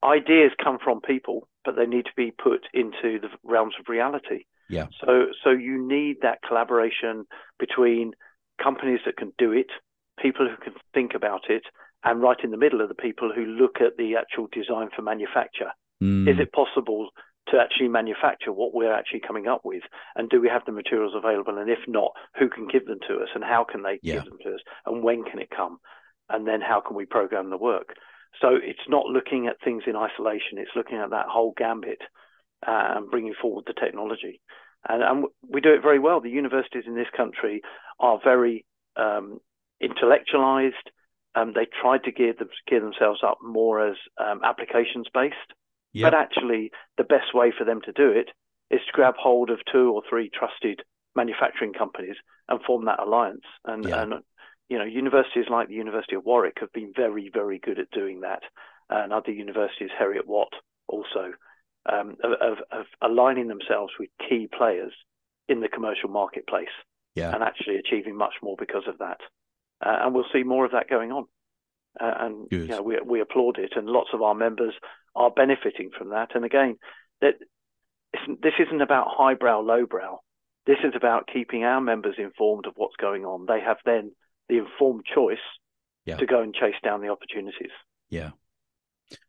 [0.02, 4.44] ideas come from people but they need to be put into the realms of reality.
[4.70, 4.86] Yeah.
[5.04, 7.26] So so you need that collaboration
[7.58, 8.12] between
[8.62, 9.66] companies that can do it,
[10.18, 11.64] people who can think about it,
[12.06, 15.02] and right in the middle are the people who look at the actual design for
[15.02, 15.72] manufacture.
[16.02, 16.28] Mm.
[16.28, 17.08] Is it possible
[17.48, 19.82] to actually manufacture what we're actually coming up with?
[20.14, 21.58] And do we have the materials available?
[21.58, 23.28] And if not, who can give them to us?
[23.34, 24.14] And how can they yeah.
[24.14, 24.60] give them to us?
[24.86, 25.78] And when can it come?
[26.28, 27.94] And then how can we program the work?
[28.40, 30.58] So it's not looking at things in isolation.
[30.58, 32.02] It's looking at that whole gambit
[32.66, 34.40] uh, and bringing forward the technology.
[34.88, 36.20] And, and, we do it very well.
[36.20, 37.62] The universities in this country
[37.98, 38.64] are very
[38.96, 39.40] um,
[39.80, 40.90] intellectualized.
[41.36, 45.36] Um, they tried to gear, them, gear, themselves up more as um, applications based.
[45.92, 46.10] Yep.
[46.10, 48.30] But actually, the best way for them to do it
[48.70, 50.82] is to grab hold of two or three trusted
[51.14, 52.16] manufacturing companies
[52.48, 53.44] and form that alliance.
[53.64, 54.02] And, yeah.
[54.02, 54.14] and
[54.68, 58.20] you know, universities like the University of Warwick have been very, very good at doing
[58.22, 58.42] that,
[58.90, 60.52] and other universities, Heriot Watt,
[60.88, 61.32] also,
[61.90, 64.92] um, of, of, aligning themselves with key players
[65.48, 66.74] in the commercial marketplace,
[67.14, 67.32] yeah.
[67.32, 69.18] and actually achieving much more because of that.
[69.84, 71.24] Uh, and we'll see more of that going on.
[71.98, 74.74] Uh, and you know, we we applaud it, and lots of our members
[75.14, 76.34] are benefiting from that.
[76.34, 76.76] And again,
[77.20, 77.34] that
[78.42, 80.20] this isn't about highbrow, lowbrow.
[80.66, 83.46] This is about keeping our members informed of what's going on.
[83.46, 84.12] They have then
[84.48, 85.38] the informed choice
[86.04, 86.16] yeah.
[86.16, 87.70] to go and chase down the opportunities.
[88.10, 88.30] Yeah.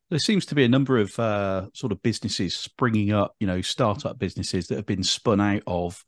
[0.09, 3.61] There seems to be a number of uh, sort of businesses springing up, you know,
[3.61, 6.03] startup businesses that have been spun out of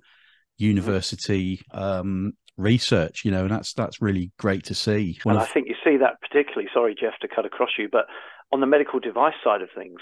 [0.58, 5.20] university um, research, you know, and that's that's really great to see.
[5.24, 5.50] One and of...
[5.50, 6.70] I think you see that particularly.
[6.74, 8.06] Sorry, Jeff, to cut across you, but
[8.52, 10.00] on the medical device side of things,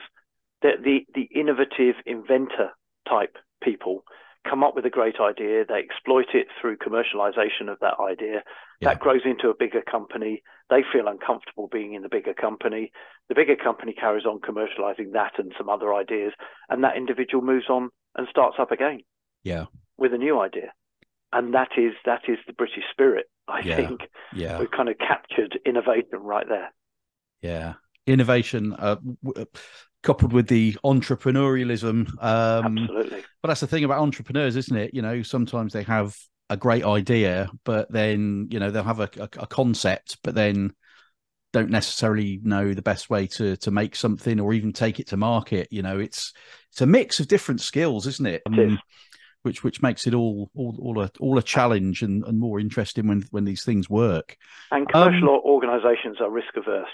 [0.61, 2.71] the the, the innovative inventor
[3.07, 4.03] type people
[4.49, 8.43] come up with a great idea, they exploit it through commercialization of that idea.
[8.79, 8.89] Yeah.
[8.89, 10.43] That grows into a bigger company.
[10.69, 12.91] They feel uncomfortable being in the bigger company.
[13.29, 16.33] The bigger company carries on commercializing that and some other ideas,
[16.69, 19.01] and that individual moves on and starts up again.
[19.43, 19.65] Yeah.
[19.97, 20.71] With a new idea.
[21.33, 23.75] And that is that is the British spirit, I yeah.
[23.75, 24.01] think.
[24.33, 24.59] Yeah.
[24.59, 26.73] We've kind of captured innovation right there.
[27.41, 27.73] Yeah.
[28.05, 29.45] Innovation uh, w-
[30.03, 32.07] coupled with the entrepreneurialism.
[32.23, 33.23] Um, Absolutely.
[33.41, 34.93] But that's the thing about entrepreneurs, isn't it?
[34.93, 36.15] You know, sometimes they have
[36.49, 40.73] a great idea, but then you know they'll have a, a, a concept, but then
[41.53, 45.17] don't necessarily know the best way to to make something or even take it to
[45.17, 45.67] market.
[45.71, 46.33] You know, it's
[46.71, 48.41] it's a mix of different skills, isn't it?
[48.45, 48.79] Um,
[49.47, 53.07] which which makes it all all all a all a challenge and, and more interesting
[53.07, 54.37] when when these things work.
[54.71, 56.89] And commercial um, organisations are risk averse.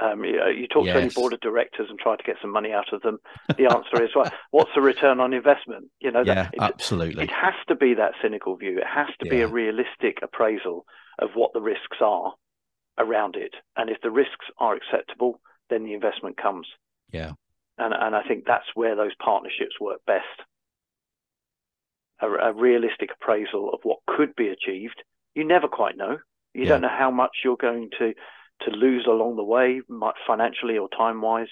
[0.00, 0.94] Um, you, you, talk yes.
[0.96, 3.18] to any board of directors and try to get some money out of them.
[3.56, 5.90] The answer is, well, what's the return on investment?
[6.00, 7.22] You know, yeah, it, absolutely.
[7.22, 8.78] It has to be that cynical view.
[8.78, 9.30] It has to yeah.
[9.30, 10.86] be a realistic appraisal
[11.20, 12.32] of what the risks are
[12.98, 13.54] around it.
[13.76, 16.66] And if the risks are acceptable, then the investment comes.
[17.12, 17.32] Yeah.
[17.78, 20.24] And, and I think that's where those partnerships work best.
[22.22, 25.02] A, a realistic appraisal of what could be achieved.
[25.34, 26.18] You never quite know.
[26.54, 26.68] You yeah.
[26.70, 28.14] don't know how much you're going to
[28.64, 29.80] to lose along the way,
[30.26, 31.48] financially or time wise,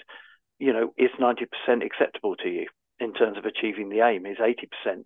[0.59, 1.45] you know, is 90%
[1.85, 2.67] acceptable to you
[2.99, 4.25] in terms of achieving the aim?
[4.25, 5.03] Is 80%, 60%,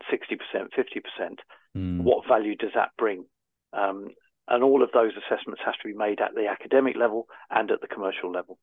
[0.54, 1.38] 50%?
[1.76, 2.02] Mm.
[2.02, 3.26] What value does that bring?
[3.74, 4.10] Um,
[4.48, 7.82] and all of those assessments have to be made at the academic level and at
[7.82, 8.60] the commercial level.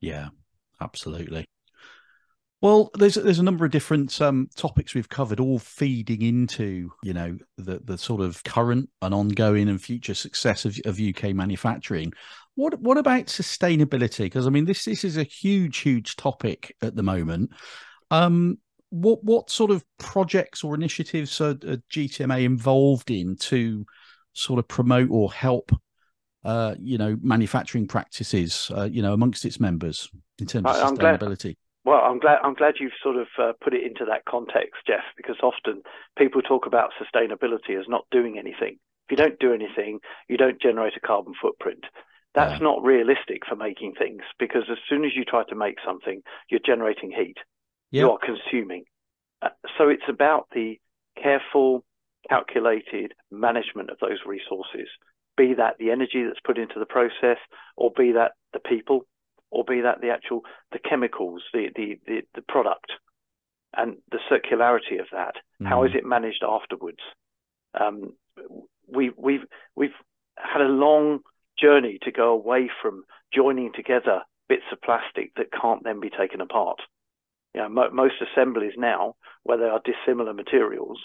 [0.00, 0.28] Yeah,
[0.80, 1.44] absolutely.
[2.60, 7.12] Well, there's there's a number of different um, topics we've covered, all feeding into you
[7.12, 12.12] know the the sort of current and ongoing and future success of, of UK manufacturing.
[12.56, 14.24] What what about sustainability?
[14.24, 17.52] Because I mean, this this is a huge huge topic at the moment.
[18.10, 18.58] Um,
[18.90, 23.86] what what sort of projects or initiatives are, are GTMA involved in to
[24.32, 25.70] sort of promote or help
[26.44, 31.54] uh, you know manufacturing practices uh, you know amongst its members in terms of sustainability?
[31.88, 35.04] Well, I'm glad I'm glad you've sort of uh, put it into that context, Jeff,
[35.16, 35.80] because often
[36.18, 38.76] people talk about sustainability as not doing anything.
[39.06, 41.84] If you don't do anything, you don't generate a carbon footprint.
[42.34, 42.64] That's yeah.
[42.64, 46.20] not realistic for making things because as soon as you try to make something,
[46.50, 47.38] you're generating heat.
[47.90, 48.84] You are consuming.
[49.40, 49.48] Uh,
[49.78, 50.78] so it's about the
[51.16, 51.86] careful,
[52.28, 54.88] calculated management of those resources,
[55.38, 57.38] be that the energy that's put into the process
[57.78, 59.06] or be that the people
[59.50, 62.92] or be that the actual the chemicals, the the the, the product,
[63.76, 65.34] and the circularity of that.
[65.60, 65.68] Mm.
[65.68, 67.00] How is it managed afterwards?
[67.78, 68.14] Um,
[68.86, 69.96] we we've we've
[70.36, 71.20] had a long
[71.58, 76.40] journey to go away from joining together bits of plastic that can't then be taken
[76.40, 76.80] apart.
[77.54, 80.98] You know, mo- most assemblies now, where they are dissimilar materials,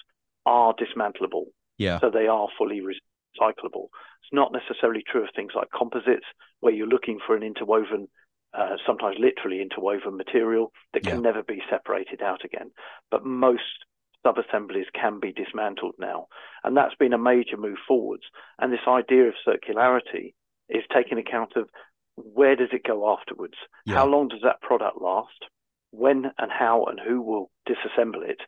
[0.46, 1.46] are dismantleable.
[1.78, 2.00] Yeah.
[2.00, 3.88] So they are fully recyclable.
[4.22, 6.26] It's not necessarily true of things like composites,
[6.60, 8.08] where you're looking for an interwoven,
[8.54, 11.22] uh, sometimes literally interwoven material that can yeah.
[11.22, 12.72] never be separated out again.
[13.10, 13.62] But most
[14.24, 16.28] sub-assemblies can be dismantled now.
[16.64, 18.24] And that's been a major move forwards.
[18.60, 20.34] And this idea of circularity
[20.70, 21.70] is taking account of
[22.16, 23.56] where does it go afterwards?
[23.86, 23.96] Yeah.
[23.96, 25.46] How long does that product last?
[25.92, 28.40] When and how and who will disassemble it?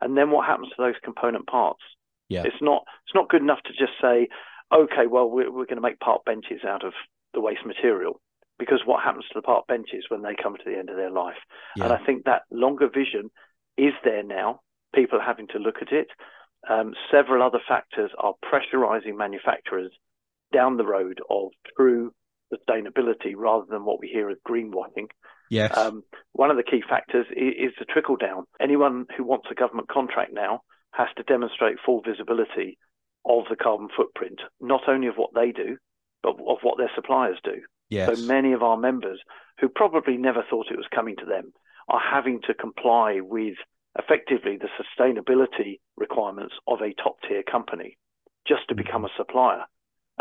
[0.00, 1.80] And then what happens to those component parts?
[2.28, 2.42] Yeah.
[2.44, 4.28] It's not it's not good enough to just say,
[4.74, 6.92] okay, well we're, we're going to make park benches out of
[7.34, 8.20] the waste material
[8.58, 11.10] because what happens to the park benches when they come to the end of their
[11.10, 11.36] life?
[11.76, 11.84] Yeah.
[11.84, 13.30] And I think that longer vision
[13.76, 14.60] is there now.
[14.94, 16.08] People are having to look at it.
[16.68, 19.92] Um, several other factors are pressurizing manufacturers
[20.52, 22.12] down the road of true
[22.52, 25.08] sustainability rather than what we hear as greenwashing.
[25.50, 25.76] Yes.
[25.76, 28.44] Um, one of the key factors is, is the trickle down.
[28.60, 30.60] Anyone who wants a government contract now
[30.92, 32.78] has to demonstrate full visibility
[33.26, 35.76] of the carbon footprint, not only of what they do,
[36.22, 37.62] but of what their suppliers do.
[37.90, 38.10] Yes.
[38.10, 39.20] So many of our members
[39.60, 41.52] who probably never thought it was coming to them
[41.88, 43.54] are having to comply with
[43.98, 47.96] effectively the sustainability requirements of a top tier company
[48.46, 49.64] just to become a supplier.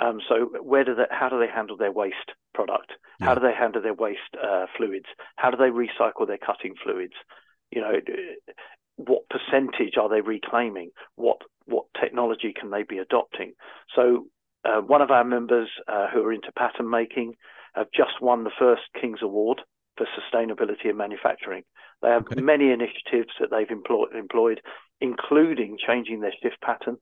[0.02, 2.94] Um, so where do they, how do they handle their waste product?
[3.20, 3.28] Yeah.
[3.28, 5.06] How do they handle their waste uh, fluids?
[5.36, 7.14] How do they recycle their cutting fluids?
[7.72, 7.94] You know,
[8.96, 10.92] what percentage are they reclaiming?
[11.16, 13.54] What what technology can they be adopting?
[13.96, 14.28] So
[14.66, 17.36] uh, one of our members uh, who are into pattern making
[17.74, 19.62] have just won the first King's Award
[19.98, 21.64] for sustainability in manufacturing.
[22.02, 22.42] They have okay.
[22.42, 24.62] many initiatives that they've employed, employed,
[25.02, 26.98] including changing their shift pattern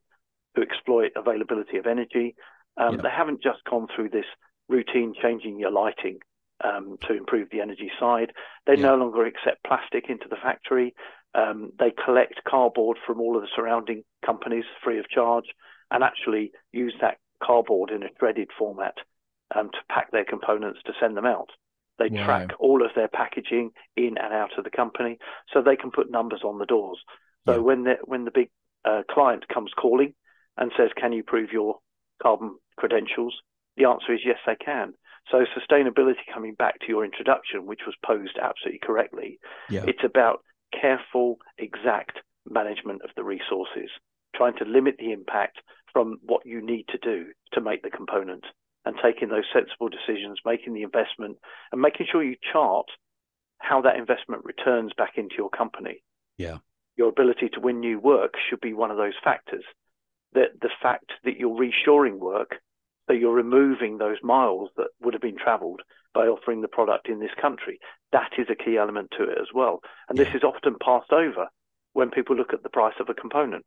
[0.55, 2.36] to exploit availability of energy,
[2.77, 3.01] um, yeah.
[3.01, 4.25] They haven't just gone through this
[4.69, 6.19] routine changing your lighting
[6.63, 8.31] um, to improve the energy side.
[8.65, 8.83] They yeah.
[8.83, 10.93] no longer accept plastic into the factory.
[11.33, 15.45] Um, they collect cardboard from all of the surrounding companies free of charge
[15.89, 18.95] and actually use that cardboard in a shredded format
[19.55, 21.49] um, to pack their components to send them out.
[21.99, 22.25] They wow.
[22.25, 25.19] track all of their packaging in and out of the company
[25.53, 26.99] so they can put numbers on the doors.
[27.45, 27.59] So yeah.
[27.59, 28.49] when the when the big
[28.85, 30.13] uh, client comes calling
[30.57, 31.79] and says, "Can you prove your
[32.21, 33.35] carbon credentials?"
[33.77, 34.93] The answer is yes, they can.
[35.29, 39.39] So sustainability, coming back to your introduction, which was posed absolutely correctly,
[39.69, 39.83] yeah.
[39.87, 40.43] it's about
[40.79, 42.19] careful, exact
[42.49, 43.89] management of the resources,
[44.35, 45.59] trying to limit the impact
[45.93, 48.45] from what you need to do to make the component
[48.85, 51.37] and taking those sensible decisions, making the investment
[51.71, 52.87] and making sure you chart
[53.59, 56.03] how that investment returns back into your company.
[56.37, 56.57] Yeah.
[56.97, 59.63] Your ability to win new work should be one of those factors.
[60.33, 62.55] That the fact that you're reshoring work
[63.11, 65.81] so you're removing those miles that would have been traveled
[66.13, 67.77] by offering the product in this country.
[68.13, 69.81] That is a key element to it as well.
[70.07, 70.23] And yeah.
[70.23, 71.47] this is often passed over
[71.91, 73.65] when people look at the price of a component.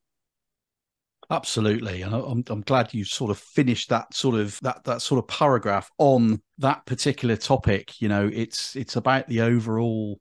[1.30, 5.18] Absolutely, and I'm I'm glad you sort of finished that sort of that that sort
[5.18, 8.00] of paragraph on that particular topic.
[8.00, 10.20] You know, it's it's about the overall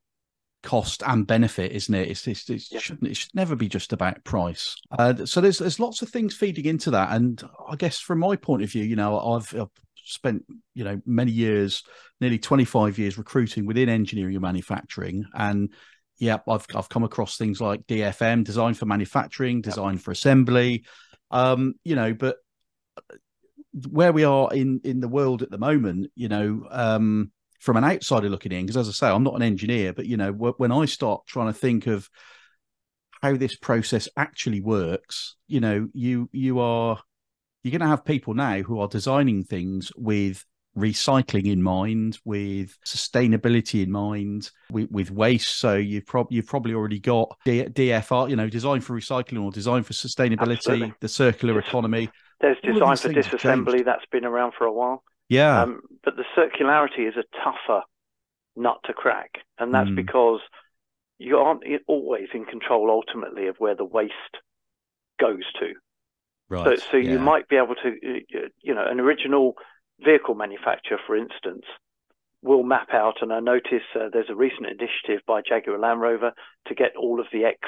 [0.64, 2.10] cost and benefit, isn't it?
[2.10, 2.80] It's, it's, it yeah.
[2.80, 4.76] shouldn't it should never be just about price.
[4.98, 8.36] Uh, so there's there's lots of things feeding into that, and I guess from my
[8.36, 9.70] point of view, you know, I've, I've
[10.06, 10.44] spent
[10.74, 11.84] you know many years,
[12.22, 15.72] nearly 25 years recruiting within engineering and manufacturing, and
[16.24, 20.86] yeah, I've I've come across things like DFM, design for manufacturing, design for assembly,
[21.32, 22.38] um, you know, but
[23.90, 26.66] where we are in in the world at the moment, you know.
[26.70, 30.06] Um, from an outsider looking in, because as I say, I'm not an engineer, but
[30.06, 32.10] you know, when I start trying to think of
[33.22, 37.00] how this process actually works, you know, you you are
[37.64, 40.46] you're going to have people now who are designing things with
[40.78, 45.58] recycling in mind, with sustainability in mind, with, with waste.
[45.58, 49.52] So you've, prob- you've probably already got D- DFR, you know, design for recycling or
[49.52, 50.94] design for sustainability, Absolutely.
[51.00, 52.10] the circular economy.
[52.42, 55.04] There's design for disassembly that's been around for a while.
[55.30, 55.62] Yeah.
[55.62, 57.84] Um, but the circularity is a tougher
[58.56, 59.32] nut to crack.
[59.58, 59.96] And that's mm.
[59.96, 60.42] because
[61.18, 64.14] you aren't always in control ultimately of where the waste
[65.20, 65.74] goes to.
[66.50, 66.80] Right.
[66.80, 67.12] So, so yeah.
[67.12, 67.96] you might be able to,
[68.62, 69.56] you know, an original
[70.04, 71.66] vehicle manufacturer, for instance,
[72.42, 73.22] will map out.
[73.22, 76.34] And I notice uh, there's a recent initiative by Jaguar Land Rover
[76.68, 77.60] to get all of the X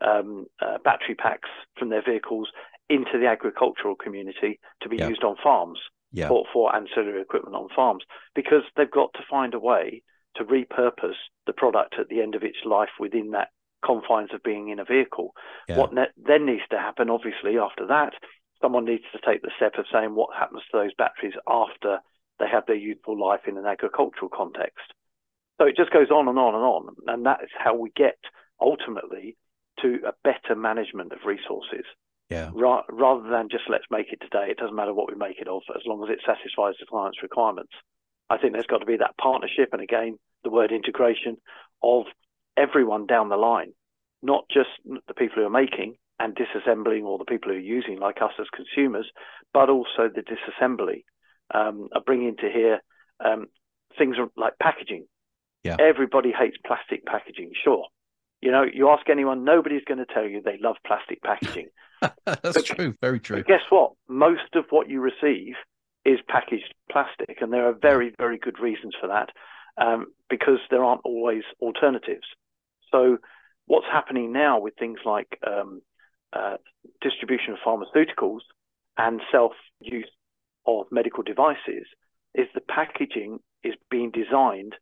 [0.00, 2.48] um, uh, battery packs from their vehicles
[2.88, 5.78] into the agricultural community to be used on farms
[6.12, 6.28] yeah.
[6.28, 10.02] for, for ancillary equipment on farms because they've got to find a way
[10.36, 13.48] to repurpose the product at the end of its life within that
[13.84, 15.32] confines of being in a vehicle.
[15.68, 15.78] Yeah.
[15.78, 18.12] What ne- then needs to happen, obviously, after that,
[18.60, 21.98] someone needs to take the step of saying what happens to those batteries after
[22.38, 24.92] they have their useful life in an agricultural context.
[25.58, 26.96] So it just goes on and on and on.
[27.06, 28.18] And that is how we get
[28.60, 29.36] ultimately
[29.82, 31.84] to a better management of resources.
[32.28, 32.50] Yeah.
[32.54, 35.48] Ra- rather than just let's make it today, it doesn't matter what we make it
[35.48, 37.72] of as long as it satisfies the client's requirements.
[38.28, 41.36] I think there's got to be that partnership, and again, the word integration
[41.82, 42.06] of
[42.56, 43.72] everyone down the line,
[44.22, 47.98] not just the people who are making and disassembling or the people who are using,
[47.98, 49.10] like us as consumers,
[49.52, 51.04] but also the disassembly.
[51.54, 52.80] Um, are bringing to here
[53.24, 53.46] um,
[53.96, 55.06] things like packaging.
[55.62, 55.76] Yeah.
[55.78, 57.86] Everybody hates plastic packaging, sure.
[58.40, 61.68] You know, you ask anyone, nobody's going to tell you they love plastic packaging.
[62.24, 63.42] That's but, true, very true.
[63.42, 63.92] guess what?
[64.08, 65.54] Most of what you receive
[66.04, 69.30] is packaged plastic, and there are very, very good reasons for that
[69.78, 72.26] um, because there aren't always alternatives.
[72.92, 73.18] So,
[73.66, 75.80] what's happening now with things like um,
[76.32, 76.56] uh,
[77.00, 78.40] distribution of pharmaceuticals
[78.98, 80.10] and self use
[80.66, 81.86] of medical devices
[82.34, 84.74] is the packaging is being designed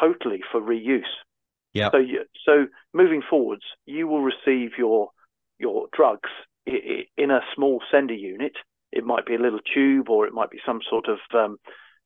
[0.00, 1.02] totally for reuse.
[1.74, 1.90] Yeah.
[1.92, 5.10] So, you, so moving forwards, you will receive your
[5.58, 6.30] your drugs
[6.66, 8.52] in a small sender unit.
[8.92, 11.56] It might be a little tube, or it might be some sort of um,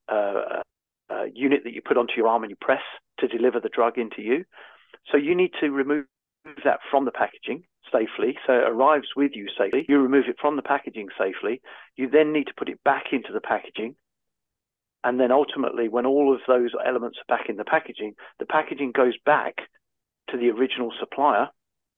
[0.09, 0.62] uh,
[1.11, 2.83] uh, unit that you put onto your arm and you press
[3.18, 4.45] to deliver the drug into you.
[5.11, 6.07] So you need to remove
[6.64, 8.36] that from the packaging safely.
[8.47, 9.84] So it arrives with you safely.
[9.88, 11.61] You remove it from the packaging safely.
[11.97, 13.95] You then need to put it back into the packaging.
[15.05, 18.93] And then ultimately, when all of those elements are back in the packaging, the packaging
[18.93, 19.57] goes back
[20.30, 21.49] to the original supplier.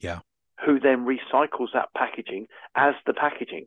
[0.01, 0.21] Yeah
[0.65, 3.67] who then recycles that packaging as the packaging.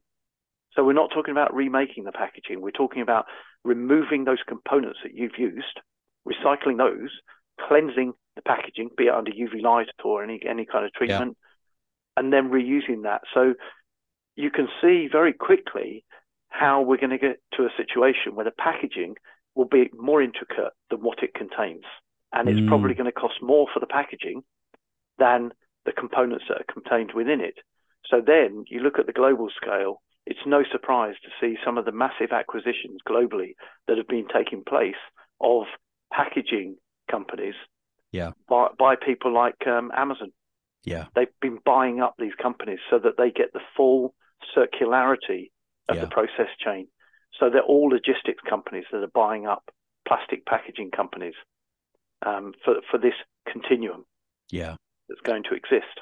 [0.74, 2.62] So we're not talking about remaking the packaging.
[2.62, 3.26] We're talking about
[3.64, 5.80] removing those components that you've used,
[6.28, 7.10] recycling those,
[7.68, 11.38] cleansing the packaging, be it under UV light or any any kind of treatment.
[12.18, 13.22] And then reusing that.
[13.34, 13.54] So
[14.36, 16.04] you can see very quickly
[16.50, 19.16] how we're going to get to a situation where the packaging
[19.56, 21.86] will be more intricate than what it contains,
[22.34, 22.68] and it's mm.
[22.68, 24.44] probably going to cost more for the packaging
[25.18, 25.52] than
[25.86, 27.56] the components that are contained within it.
[28.10, 31.86] So then you look at the global scale, it's no surprise to see some of
[31.86, 33.56] the massive acquisitions globally
[33.88, 35.02] that have been taking place
[35.42, 35.64] of
[36.12, 36.76] packaging
[37.10, 37.56] companies
[38.12, 38.32] yeah.
[38.50, 40.32] by, by people like um, Amazon.
[40.88, 41.06] Yeah.
[41.16, 44.16] They've been buying up these companies so that they get the full
[44.56, 45.52] circularity
[45.90, 46.02] of yeah.
[46.02, 46.88] the process chain.
[47.40, 49.70] So they're all logistics companies that are buying up
[50.08, 51.34] plastic packaging companies
[52.26, 53.14] um, for, for this
[53.52, 54.06] continuum.
[54.50, 54.76] Yeah.
[55.10, 56.00] That's going to exist.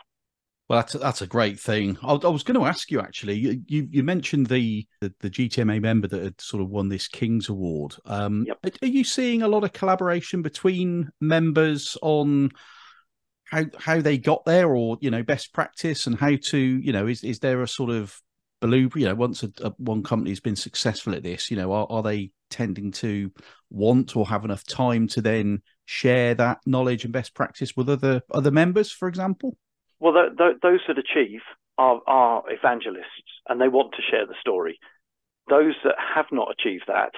[0.67, 1.97] Well, that's that's a great thing.
[2.01, 3.35] I, I was going to ask you actually.
[3.35, 7.07] You you, you mentioned the, the, the GTMA member that had sort of won this
[7.07, 7.95] King's Award.
[8.05, 8.59] Um, yep.
[8.81, 12.49] Are you seeing a lot of collaboration between members on
[13.55, 17.07] how how they got there, or you know, best practice, and how to you know,
[17.07, 18.19] is is there a sort of
[18.61, 18.89] blue?
[18.95, 22.03] You know, once a, a, one company's been successful at this, you know, are, are
[22.03, 23.31] they tending to
[23.69, 28.21] want or have enough time to then share that knowledge and best practice with other
[28.33, 29.57] other members, for example?
[29.99, 31.41] Well, th- th- those that achieve
[31.77, 34.79] are, are evangelists and they want to share the story.
[35.49, 37.11] Those that have not achieved that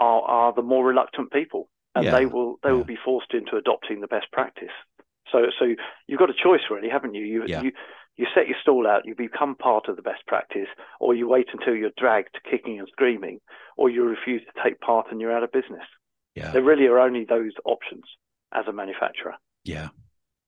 [0.00, 2.12] are, are the more reluctant people, and yeah.
[2.12, 2.76] they will they yeah.
[2.76, 4.70] will be forced into adopting the best practice.
[5.36, 5.74] So so
[6.06, 7.24] you've got a choice, really, haven't you?
[7.24, 7.62] You yeah.
[7.62, 7.72] you
[8.16, 10.68] you set your stall out, you become part of the best practice,
[11.00, 13.40] or you wait until you're dragged kicking and screaming,
[13.76, 15.84] or you refuse to take part and you're out of business.
[16.34, 16.52] Yeah.
[16.52, 18.04] There really are only those options
[18.52, 19.34] as a manufacturer.
[19.64, 19.88] Yeah.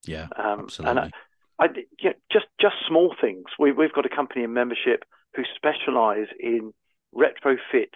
[0.06, 0.28] Yeah.
[0.36, 1.02] Um, absolutely.
[1.02, 1.12] And
[1.58, 1.66] I,
[1.98, 3.44] you know, just just small things.
[3.58, 6.72] We, we've got a company in membership who specialise in
[7.14, 7.92] retrofit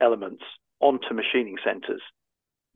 [0.00, 0.42] elements
[0.80, 2.02] onto machining centres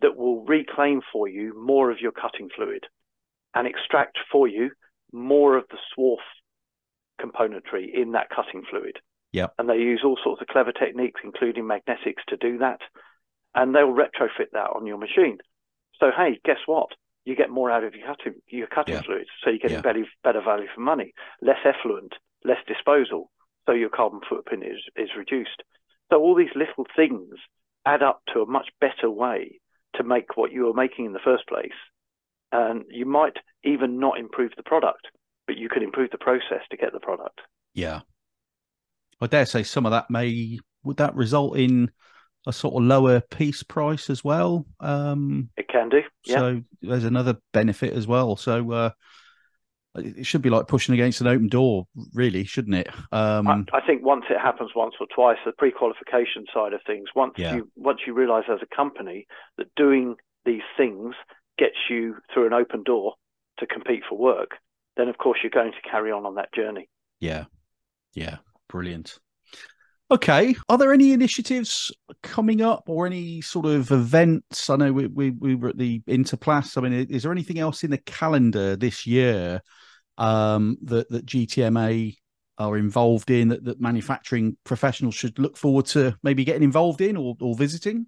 [0.00, 2.84] that will reclaim for you more of your cutting fluid
[3.54, 4.70] and extract for you
[5.12, 6.18] more of the swarf
[7.20, 8.98] componentry in that cutting fluid.
[9.32, 9.48] Yeah.
[9.58, 12.80] And they use all sorts of clever techniques, including magnetics, to do that.
[13.54, 15.38] And they'll retrofit that on your machine.
[16.00, 16.90] So hey, guess what?
[17.24, 19.02] you get more out of your cutting your cutting yeah.
[19.02, 19.82] fluids, so you're getting yeah.
[19.82, 22.12] better better value for money, less effluent,
[22.44, 23.30] less disposal,
[23.66, 25.62] so your carbon footprint is is reduced.
[26.12, 27.34] So all these little things
[27.86, 29.60] add up to a much better way
[29.96, 31.72] to make what you were making in the first place,
[32.54, 35.08] and you might even not improve the product,
[35.46, 37.40] but you can improve the process to get the product.
[37.74, 38.00] Yeah,
[39.20, 41.90] I dare say some of that may would that result in
[42.46, 44.66] a sort of lower piece price as well.
[44.80, 46.02] Um, it can do.
[46.26, 46.38] Yeah.
[46.38, 48.36] So there's another benefit as well.
[48.36, 48.90] So uh,
[49.96, 52.88] it should be like pushing against an open door, really, shouldn't it?
[53.12, 57.08] Um, I, I, think once it happens once or twice, the pre-qualification side of things.
[57.16, 57.56] Once yeah.
[57.56, 59.26] you once you realise as a company
[59.56, 61.14] that doing these things
[61.58, 63.14] gets you through an open door
[63.58, 64.52] to compete for work,
[64.96, 66.88] then of course you're going to carry on on that journey.
[67.20, 67.44] Yeah,
[68.14, 68.38] yeah,
[68.68, 69.18] brilliant.
[70.10, 70.54] Okay.
[70.68, 71.90] Are there any initiatives
[72.22, 74.68] coming up or any sort of events?
[74.68, 76.76] I know we, we, we were at the Interplas.
[76.76, 79.62] I mean, is there anything else in the calendar this year
[80.18, 82.16] um, that, that GTMA
[82.58, 87.16] are involved in that, that manufacturing professionals should look forward to maybe getting involved in
[87.16, 88.06] or, or visiting?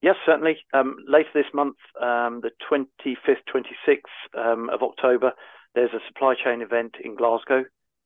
[0.00, 0.58] Yes, certainly.
[0.72, 4.02] Um, later this month, um, the 25th, 26th
[4.38, 5.32] um, of October,
[5.74, 7.64] there's a supply chain event in Glasgow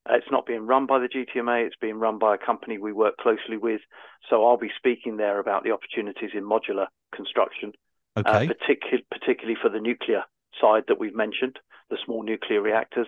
[0.08, 2.92] uh, it's not being run by the GTMA, it's being run by a company we
[2.92, 3.80] work closely with.
[4.28, 7.72] So I'll be speaking there about the opportunities in modular construction,
[8.16, 8.46] uh, okay.
[8.46, 10.24] uh, particu- particularly for the nuclear
[10.60, 11.58] side that we've mentioned,
[11.90, 13.06] the small nuclear reactors.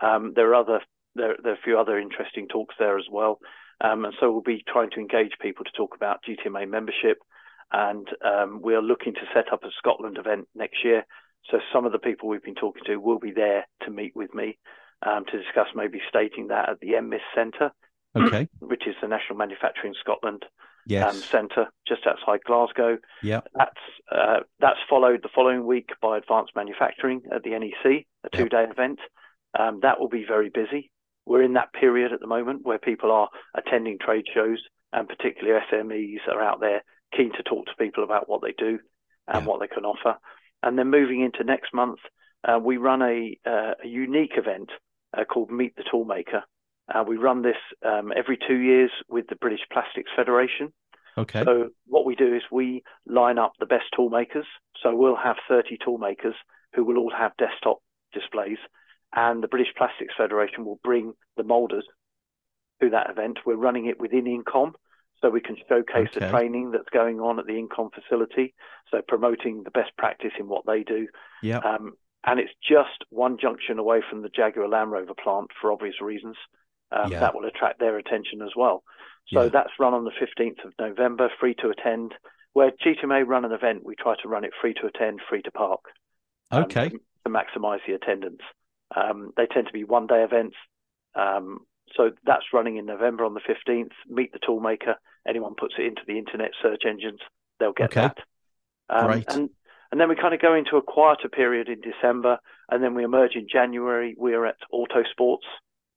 [0.00, 0.80] Um, there are other
[1.14, 3.40] there, there, are a few other interesting talks there as well.
[3.82, 7.18] Um, and so we'll be trying to engage people to talk about GTMA membership.
[7.72, 11.04] And um, we're looking to set up a Scotland event next year.
[11.50, 14.34] So some of the people we've been talking to will be there to meet with
[14.34, 14.58] me
[15.06, 17.70] um, to discuss maybe stating that at the NMIS Centre,
[18.16, 20.44] okay, which is the National Manufacturing Scotland
[20.86, 21.14] yes.
[21.14, 22.98] um, Centre just outside Glasgow.
[23.22, 23.80] Yeah, that's
[24.12, 28.72] uh, that's followed the following week by Advanced Manufacturing at the NEC, a two-day yep.
[28.72, 28.98] event.
[29.58, 30.90] Um, that will be very busy.
[31.26, 34.58] We're in that period at the moment where people are attending trade shows,
[34.92, 36.82] and particularly SMEs are out there
[37.16, 38.78] keen to talk to people about what they do
[39.28, 39.46] and yeah.
[39.46, 40.18] what they can offer.
[40.62, 41.98] And then moving into next month,
[42.46, 44.70] uh, we run a, uh, a unique event
[45.16, 46.42] uh, called Meet the Toolmaker.
[46.92, 47.56] Uh, we run this
[47.86, 50.72] um, every two years with the British Plastics Federation.
[51.16, 51.44] Okay.
[51.44, 54.46] So what we do is we line up the best toolmakers.
[54.82, 56.34] So we'll have 30 toolmakers
[56.74, 57.78] who will all have desktop
[58.12, 58.58] displays,
[59.14, 61.84] and the British Plastics Federation will bring the moulders
[62.80, 63.38] to that event.
[63.44, 64.72] We're running it within In-Comm,
[65.20, 66.26] so we can showcase okay.
[66.26, 68.54] the training that's going on at the In-Comm facility.
[68.90, 71.08] So promoting the best practice in what they do.
[71.42, 71.58] Yeah.
[71.58, 71.94] Um,
[72.24, 76.36] and it's just one junction away from the Jaguar Land Rover plant for obvious reasons.
[76.92, 77.20] Um, yeah.
[77.20, 78.82] That will attract their attention as well.
[79.32, 79.48] So yeah.
[79.50, 82.14] that's run on the 15th of November, free to attend.
[82.52, 85.50] Where GTMA run an event, we try to run it free to attend, free to
[85.52, 85.80] park.
[86.50, 86.86] Um, okay.
[86.86, 88.40] Um, to, to maximise the attendance.
[88.94, 90.56] Um, they tend to be one day events.
[91.14, 91.60] Um,
[91.96, 93.92] so that's running in November on the 15th.
[94.08, 94.94] Meet the Toolmaker.
[95.26, 97.20] Anyone puts it into the internet search engines,
[97.58, 98.00] they'll get okay.
[98.08, 98.18] that.
[98.88, 99.24] Um, Great.
[99.28, 99.50] And,
[99.92, 102.38] and then we kind of go into a quieter period in December,
[102.70, 104.14] and then we emerge in January.
[104.16, 105.46] We're at Autosports,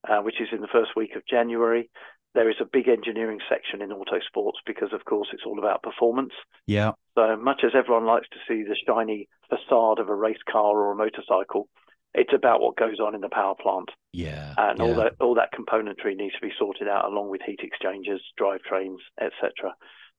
[0.08, 1.90] uh, which is in the first week of January.
[2.34, 6.34] There is a big engineering section in Autosports because, of course, it's all about performance.
[6.66, 6.94] Yeah.
[7.16, 10.92] So much as everyone likes to see the shiny facade of a race car or
[10.92, 11.70] a motorcycle,
[12.14, 13.90] it's about what goes on in the power plant.
[14.12, 14.54] Yeah.
[14.58, 14.86] And yeah.
[14.86, 18.98] all that all that componentry needs to be sorted out along with heat exchangers, drivetrains,
[19.20, 19.76] etc.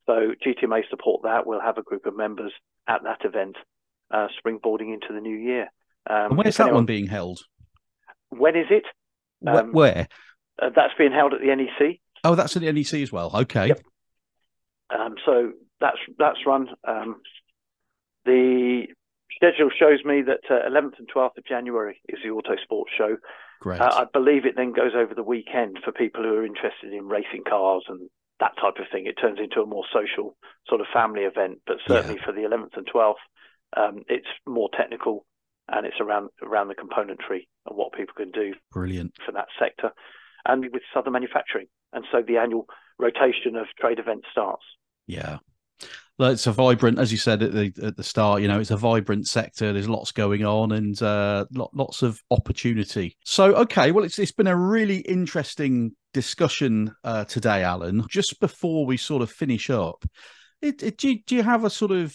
[0.06, 1.46] So GTMA support that.
[1.46, 2.52] We'll have a group of members
[2.88, 3.56] at that event,
[4.10, 5.68] uh, springboarding into the new year.
[6.08, 7.40] Um, and where's that anyone, one being held?
[8.30, 8.84] When is it?
[9.46, 10.08] Um, Where?
[10.60, 12.00] Uh, that's being held at the NEC.
[12.22, 13.30] Oh, that's at the NEC as well.
[13.34, 13.68] Okay.
[13.68, 13.80] Yep.
[14.90, 16.68] Um, so that's that's run.
[16.86, 17.20] Um,
[18.24, 18.86] the
[19.34, 23.16] schedule shows me that uh, 11th and 12th of January is the Auto Sports Show.
[23.60, 23.80] Great.
[23.80, 27.08] Uh, I believe it then goes over the weekend for people who are interested in
[27.08, 28.08] racing cars and
[28.40, 29.06] that type of thing.
[29.06, 30.36] It turns into a more social
[30.68, 32.24] sort of family event, but certainly yeah.
[32.24, 33.14] for the 11th and 12th,
[33.76, 35.24] um, it's more technical
[35.68, 38.54] and it's around around the componentry and what people can do.
[38.72, 39.92] Brilliant for that sector,
[40.44, 42.66] and with Southern Manufacturing, and so the annual
[42.98, 44.62] rotation of trade events starts.
[45.06, 45.38] Yeah,
[46.18, 48.40] it's a vibrant, as you said at the at the start.
[48.40, 49.72] You know, it's a vibrant sector.
[49.72, 53.16] There's lots going on and uh, lots of opportunity.
[53.24, 58.04] So, okay, well, it's it's been a really interesting discussion uh, today, Alan.
[58.08, 60.04] Just before we sort of finish up,
[60.62, 62.14] it, it, do you, do you have a sort of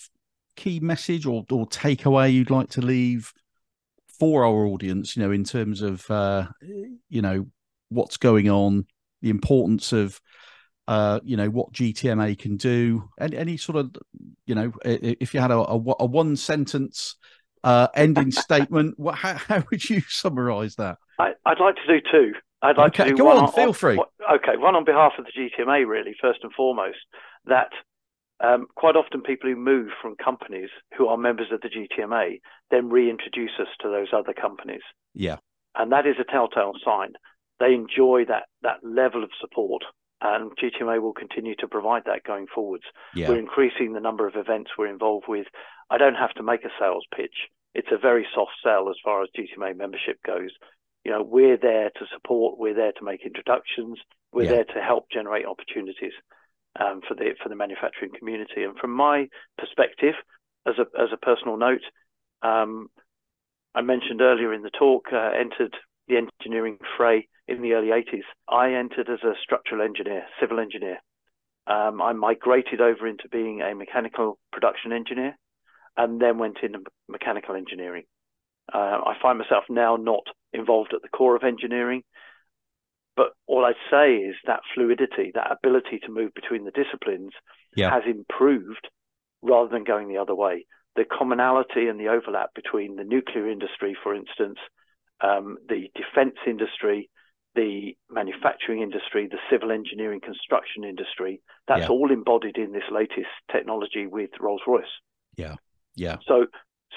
[0.55, 3.33] key message or or takeaway you'd like to leave
[4.17, 5.17] for our audience?
[5.17, 6.47] You know, in terms of uh,
[7.09, 7.47] you know
[7.89, 8.85] what's going on,
[9.21, 10.21] the importance of
[10.89, 13.95] uh, you know what GTMA can do, and any sort of,
[14.47, 17.15] you know, if you had a, a, a one sentence
[17.63, 20.97] uh, ending statement, what, how, how, would you summarise that?
[21.19, 22.33] I, would like to do two.
[22.63, 23.99] I'd like okay, to do go one on, on, feel free.
[24.33, 26.97] Okay, one on behalf of the GTMA, really, first and foremost,
[27.45, 27.69] that
[28.43, 32.89] um, quite often people who move from companies who are members of the GTMA then
[32.89, 34.81] reintroduce us to those other companies.
[35.13, 35.37] Yeah.
[35.75, 37.13] And that is a telltale sign.
[37.59, 39.83] They enjoy that that level of support
[40.21, 42.83] and GTMA will continue to provide that going forwards.
[43.13, 43.29] Yeah.
[43.29, 45.47] We're increasing the number of events we're involved with.
[45.89, 47.47] I don't have to make a sales pitch.
[47.73, 50.51] It's a very soft sell as far as GTMA membership goes.
[51.05, 52.59] You know, we're there to support.
[52.59, 53.99] We're there to make introductions.
[54.33, 54.49] We're yeah.
[54.49, 56.13] there to help generate opportunities
[56.79, 58.63] um, for the for the manufacturing community.
[58.63, 60.15] And from my perspective,
[60.67, 61.83] as a as a personal note,
[62.41, 62.89] um,
[63.73, 65.75] I mentioned earlier in the talk, uh, entered
[66.07, 68.23] the engineering fray in the early 80s.
[68.47, 70.97] I entered as a structural engineer, civil engineer.
[71.67, 75.35] Um, I migrated over into being a mechanical production engineer
[75.97, 78.03] and then went into mechanical engineering.
[78.73, 80.23] Uh, I find myself now not
[80.53, 82.03] involved at the core of engineering,
[83.15, 87.31] but all I'd say is that fluidity, that ability to move between the disciplines
[87.75, 87.91] yeah.
[87.91, 88.87] has improved
[89.41, 90.65] rather than going the other way.
[90.95, 94.57] The commonality and the overlap between the nuclear industry, for instance,
[95.21, 97.09] um, the defense industry,
[97.55, 101.41] the manufacturing industry, the civil engineering construction industry.
[101.67, 101.87] That's yeah.
[101.87, 104.85] all embodied in this latest technology with Rolls Royce.
[105.35, 105.55] Yeah,
[105.95, 106.17] yeah.
[106.27, 106.47] So,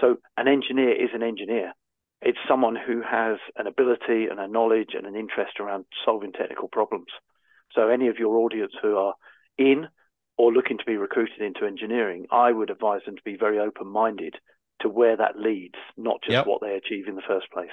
[0.01, 1.73] so an engineer is an engineer.
[2.21, 6.69] It's someone who has an ability and a knowledge and an interest around solving technical
[6.69, 7.09] problems.
[7.75, 9.15] So, any of your audience who are
[9.59, 9.89] in
[10.37, 13.87] or looking to be recruited into engineering, I would advise them to be very open
[13.87, 14.37] minded
[14.81, 16.47] to where that leads, not just yep.
[16.47, 17.71] what they achieve in the first place.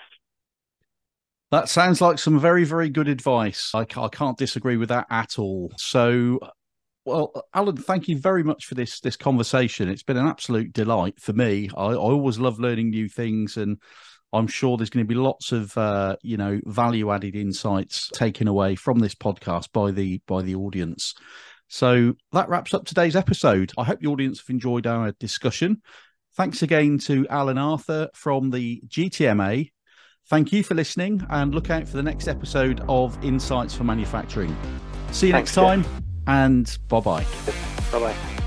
[1.52, 3.72] That sounds like some very, very good advice.
[3.74, 5.72] I, I can't disagree with that at all.
[5.78, 6.40] So,
[7.06, 9.90] well, Alan, thank you very much for this this conversation.
[9.90, 11.70] It's been an absolute delight for me.
[11.76, 13.78] I, I always love learning new things, and
[14.32, 18.48] I'm sure there's going to be lots of uh, you know value added insights taken
[18.48, 21.16] away from this podcast by the by the audience.
[21.68, 23.72] So that wraps up today's episode.
[23.76, 25.82] I hope the audience have enjoyed our discussion.
[26.36, 29.72] Thanks again to Alan Arthur from the GTMA
[30.30, 34.56] Thank you for listening and look out for the next episode of Insights for Manufacturing.
[35.12, 35.84] See you Thanks, next time
[36.28, 37.26] and bye bye.
[37.92, 38.46] Bye bye.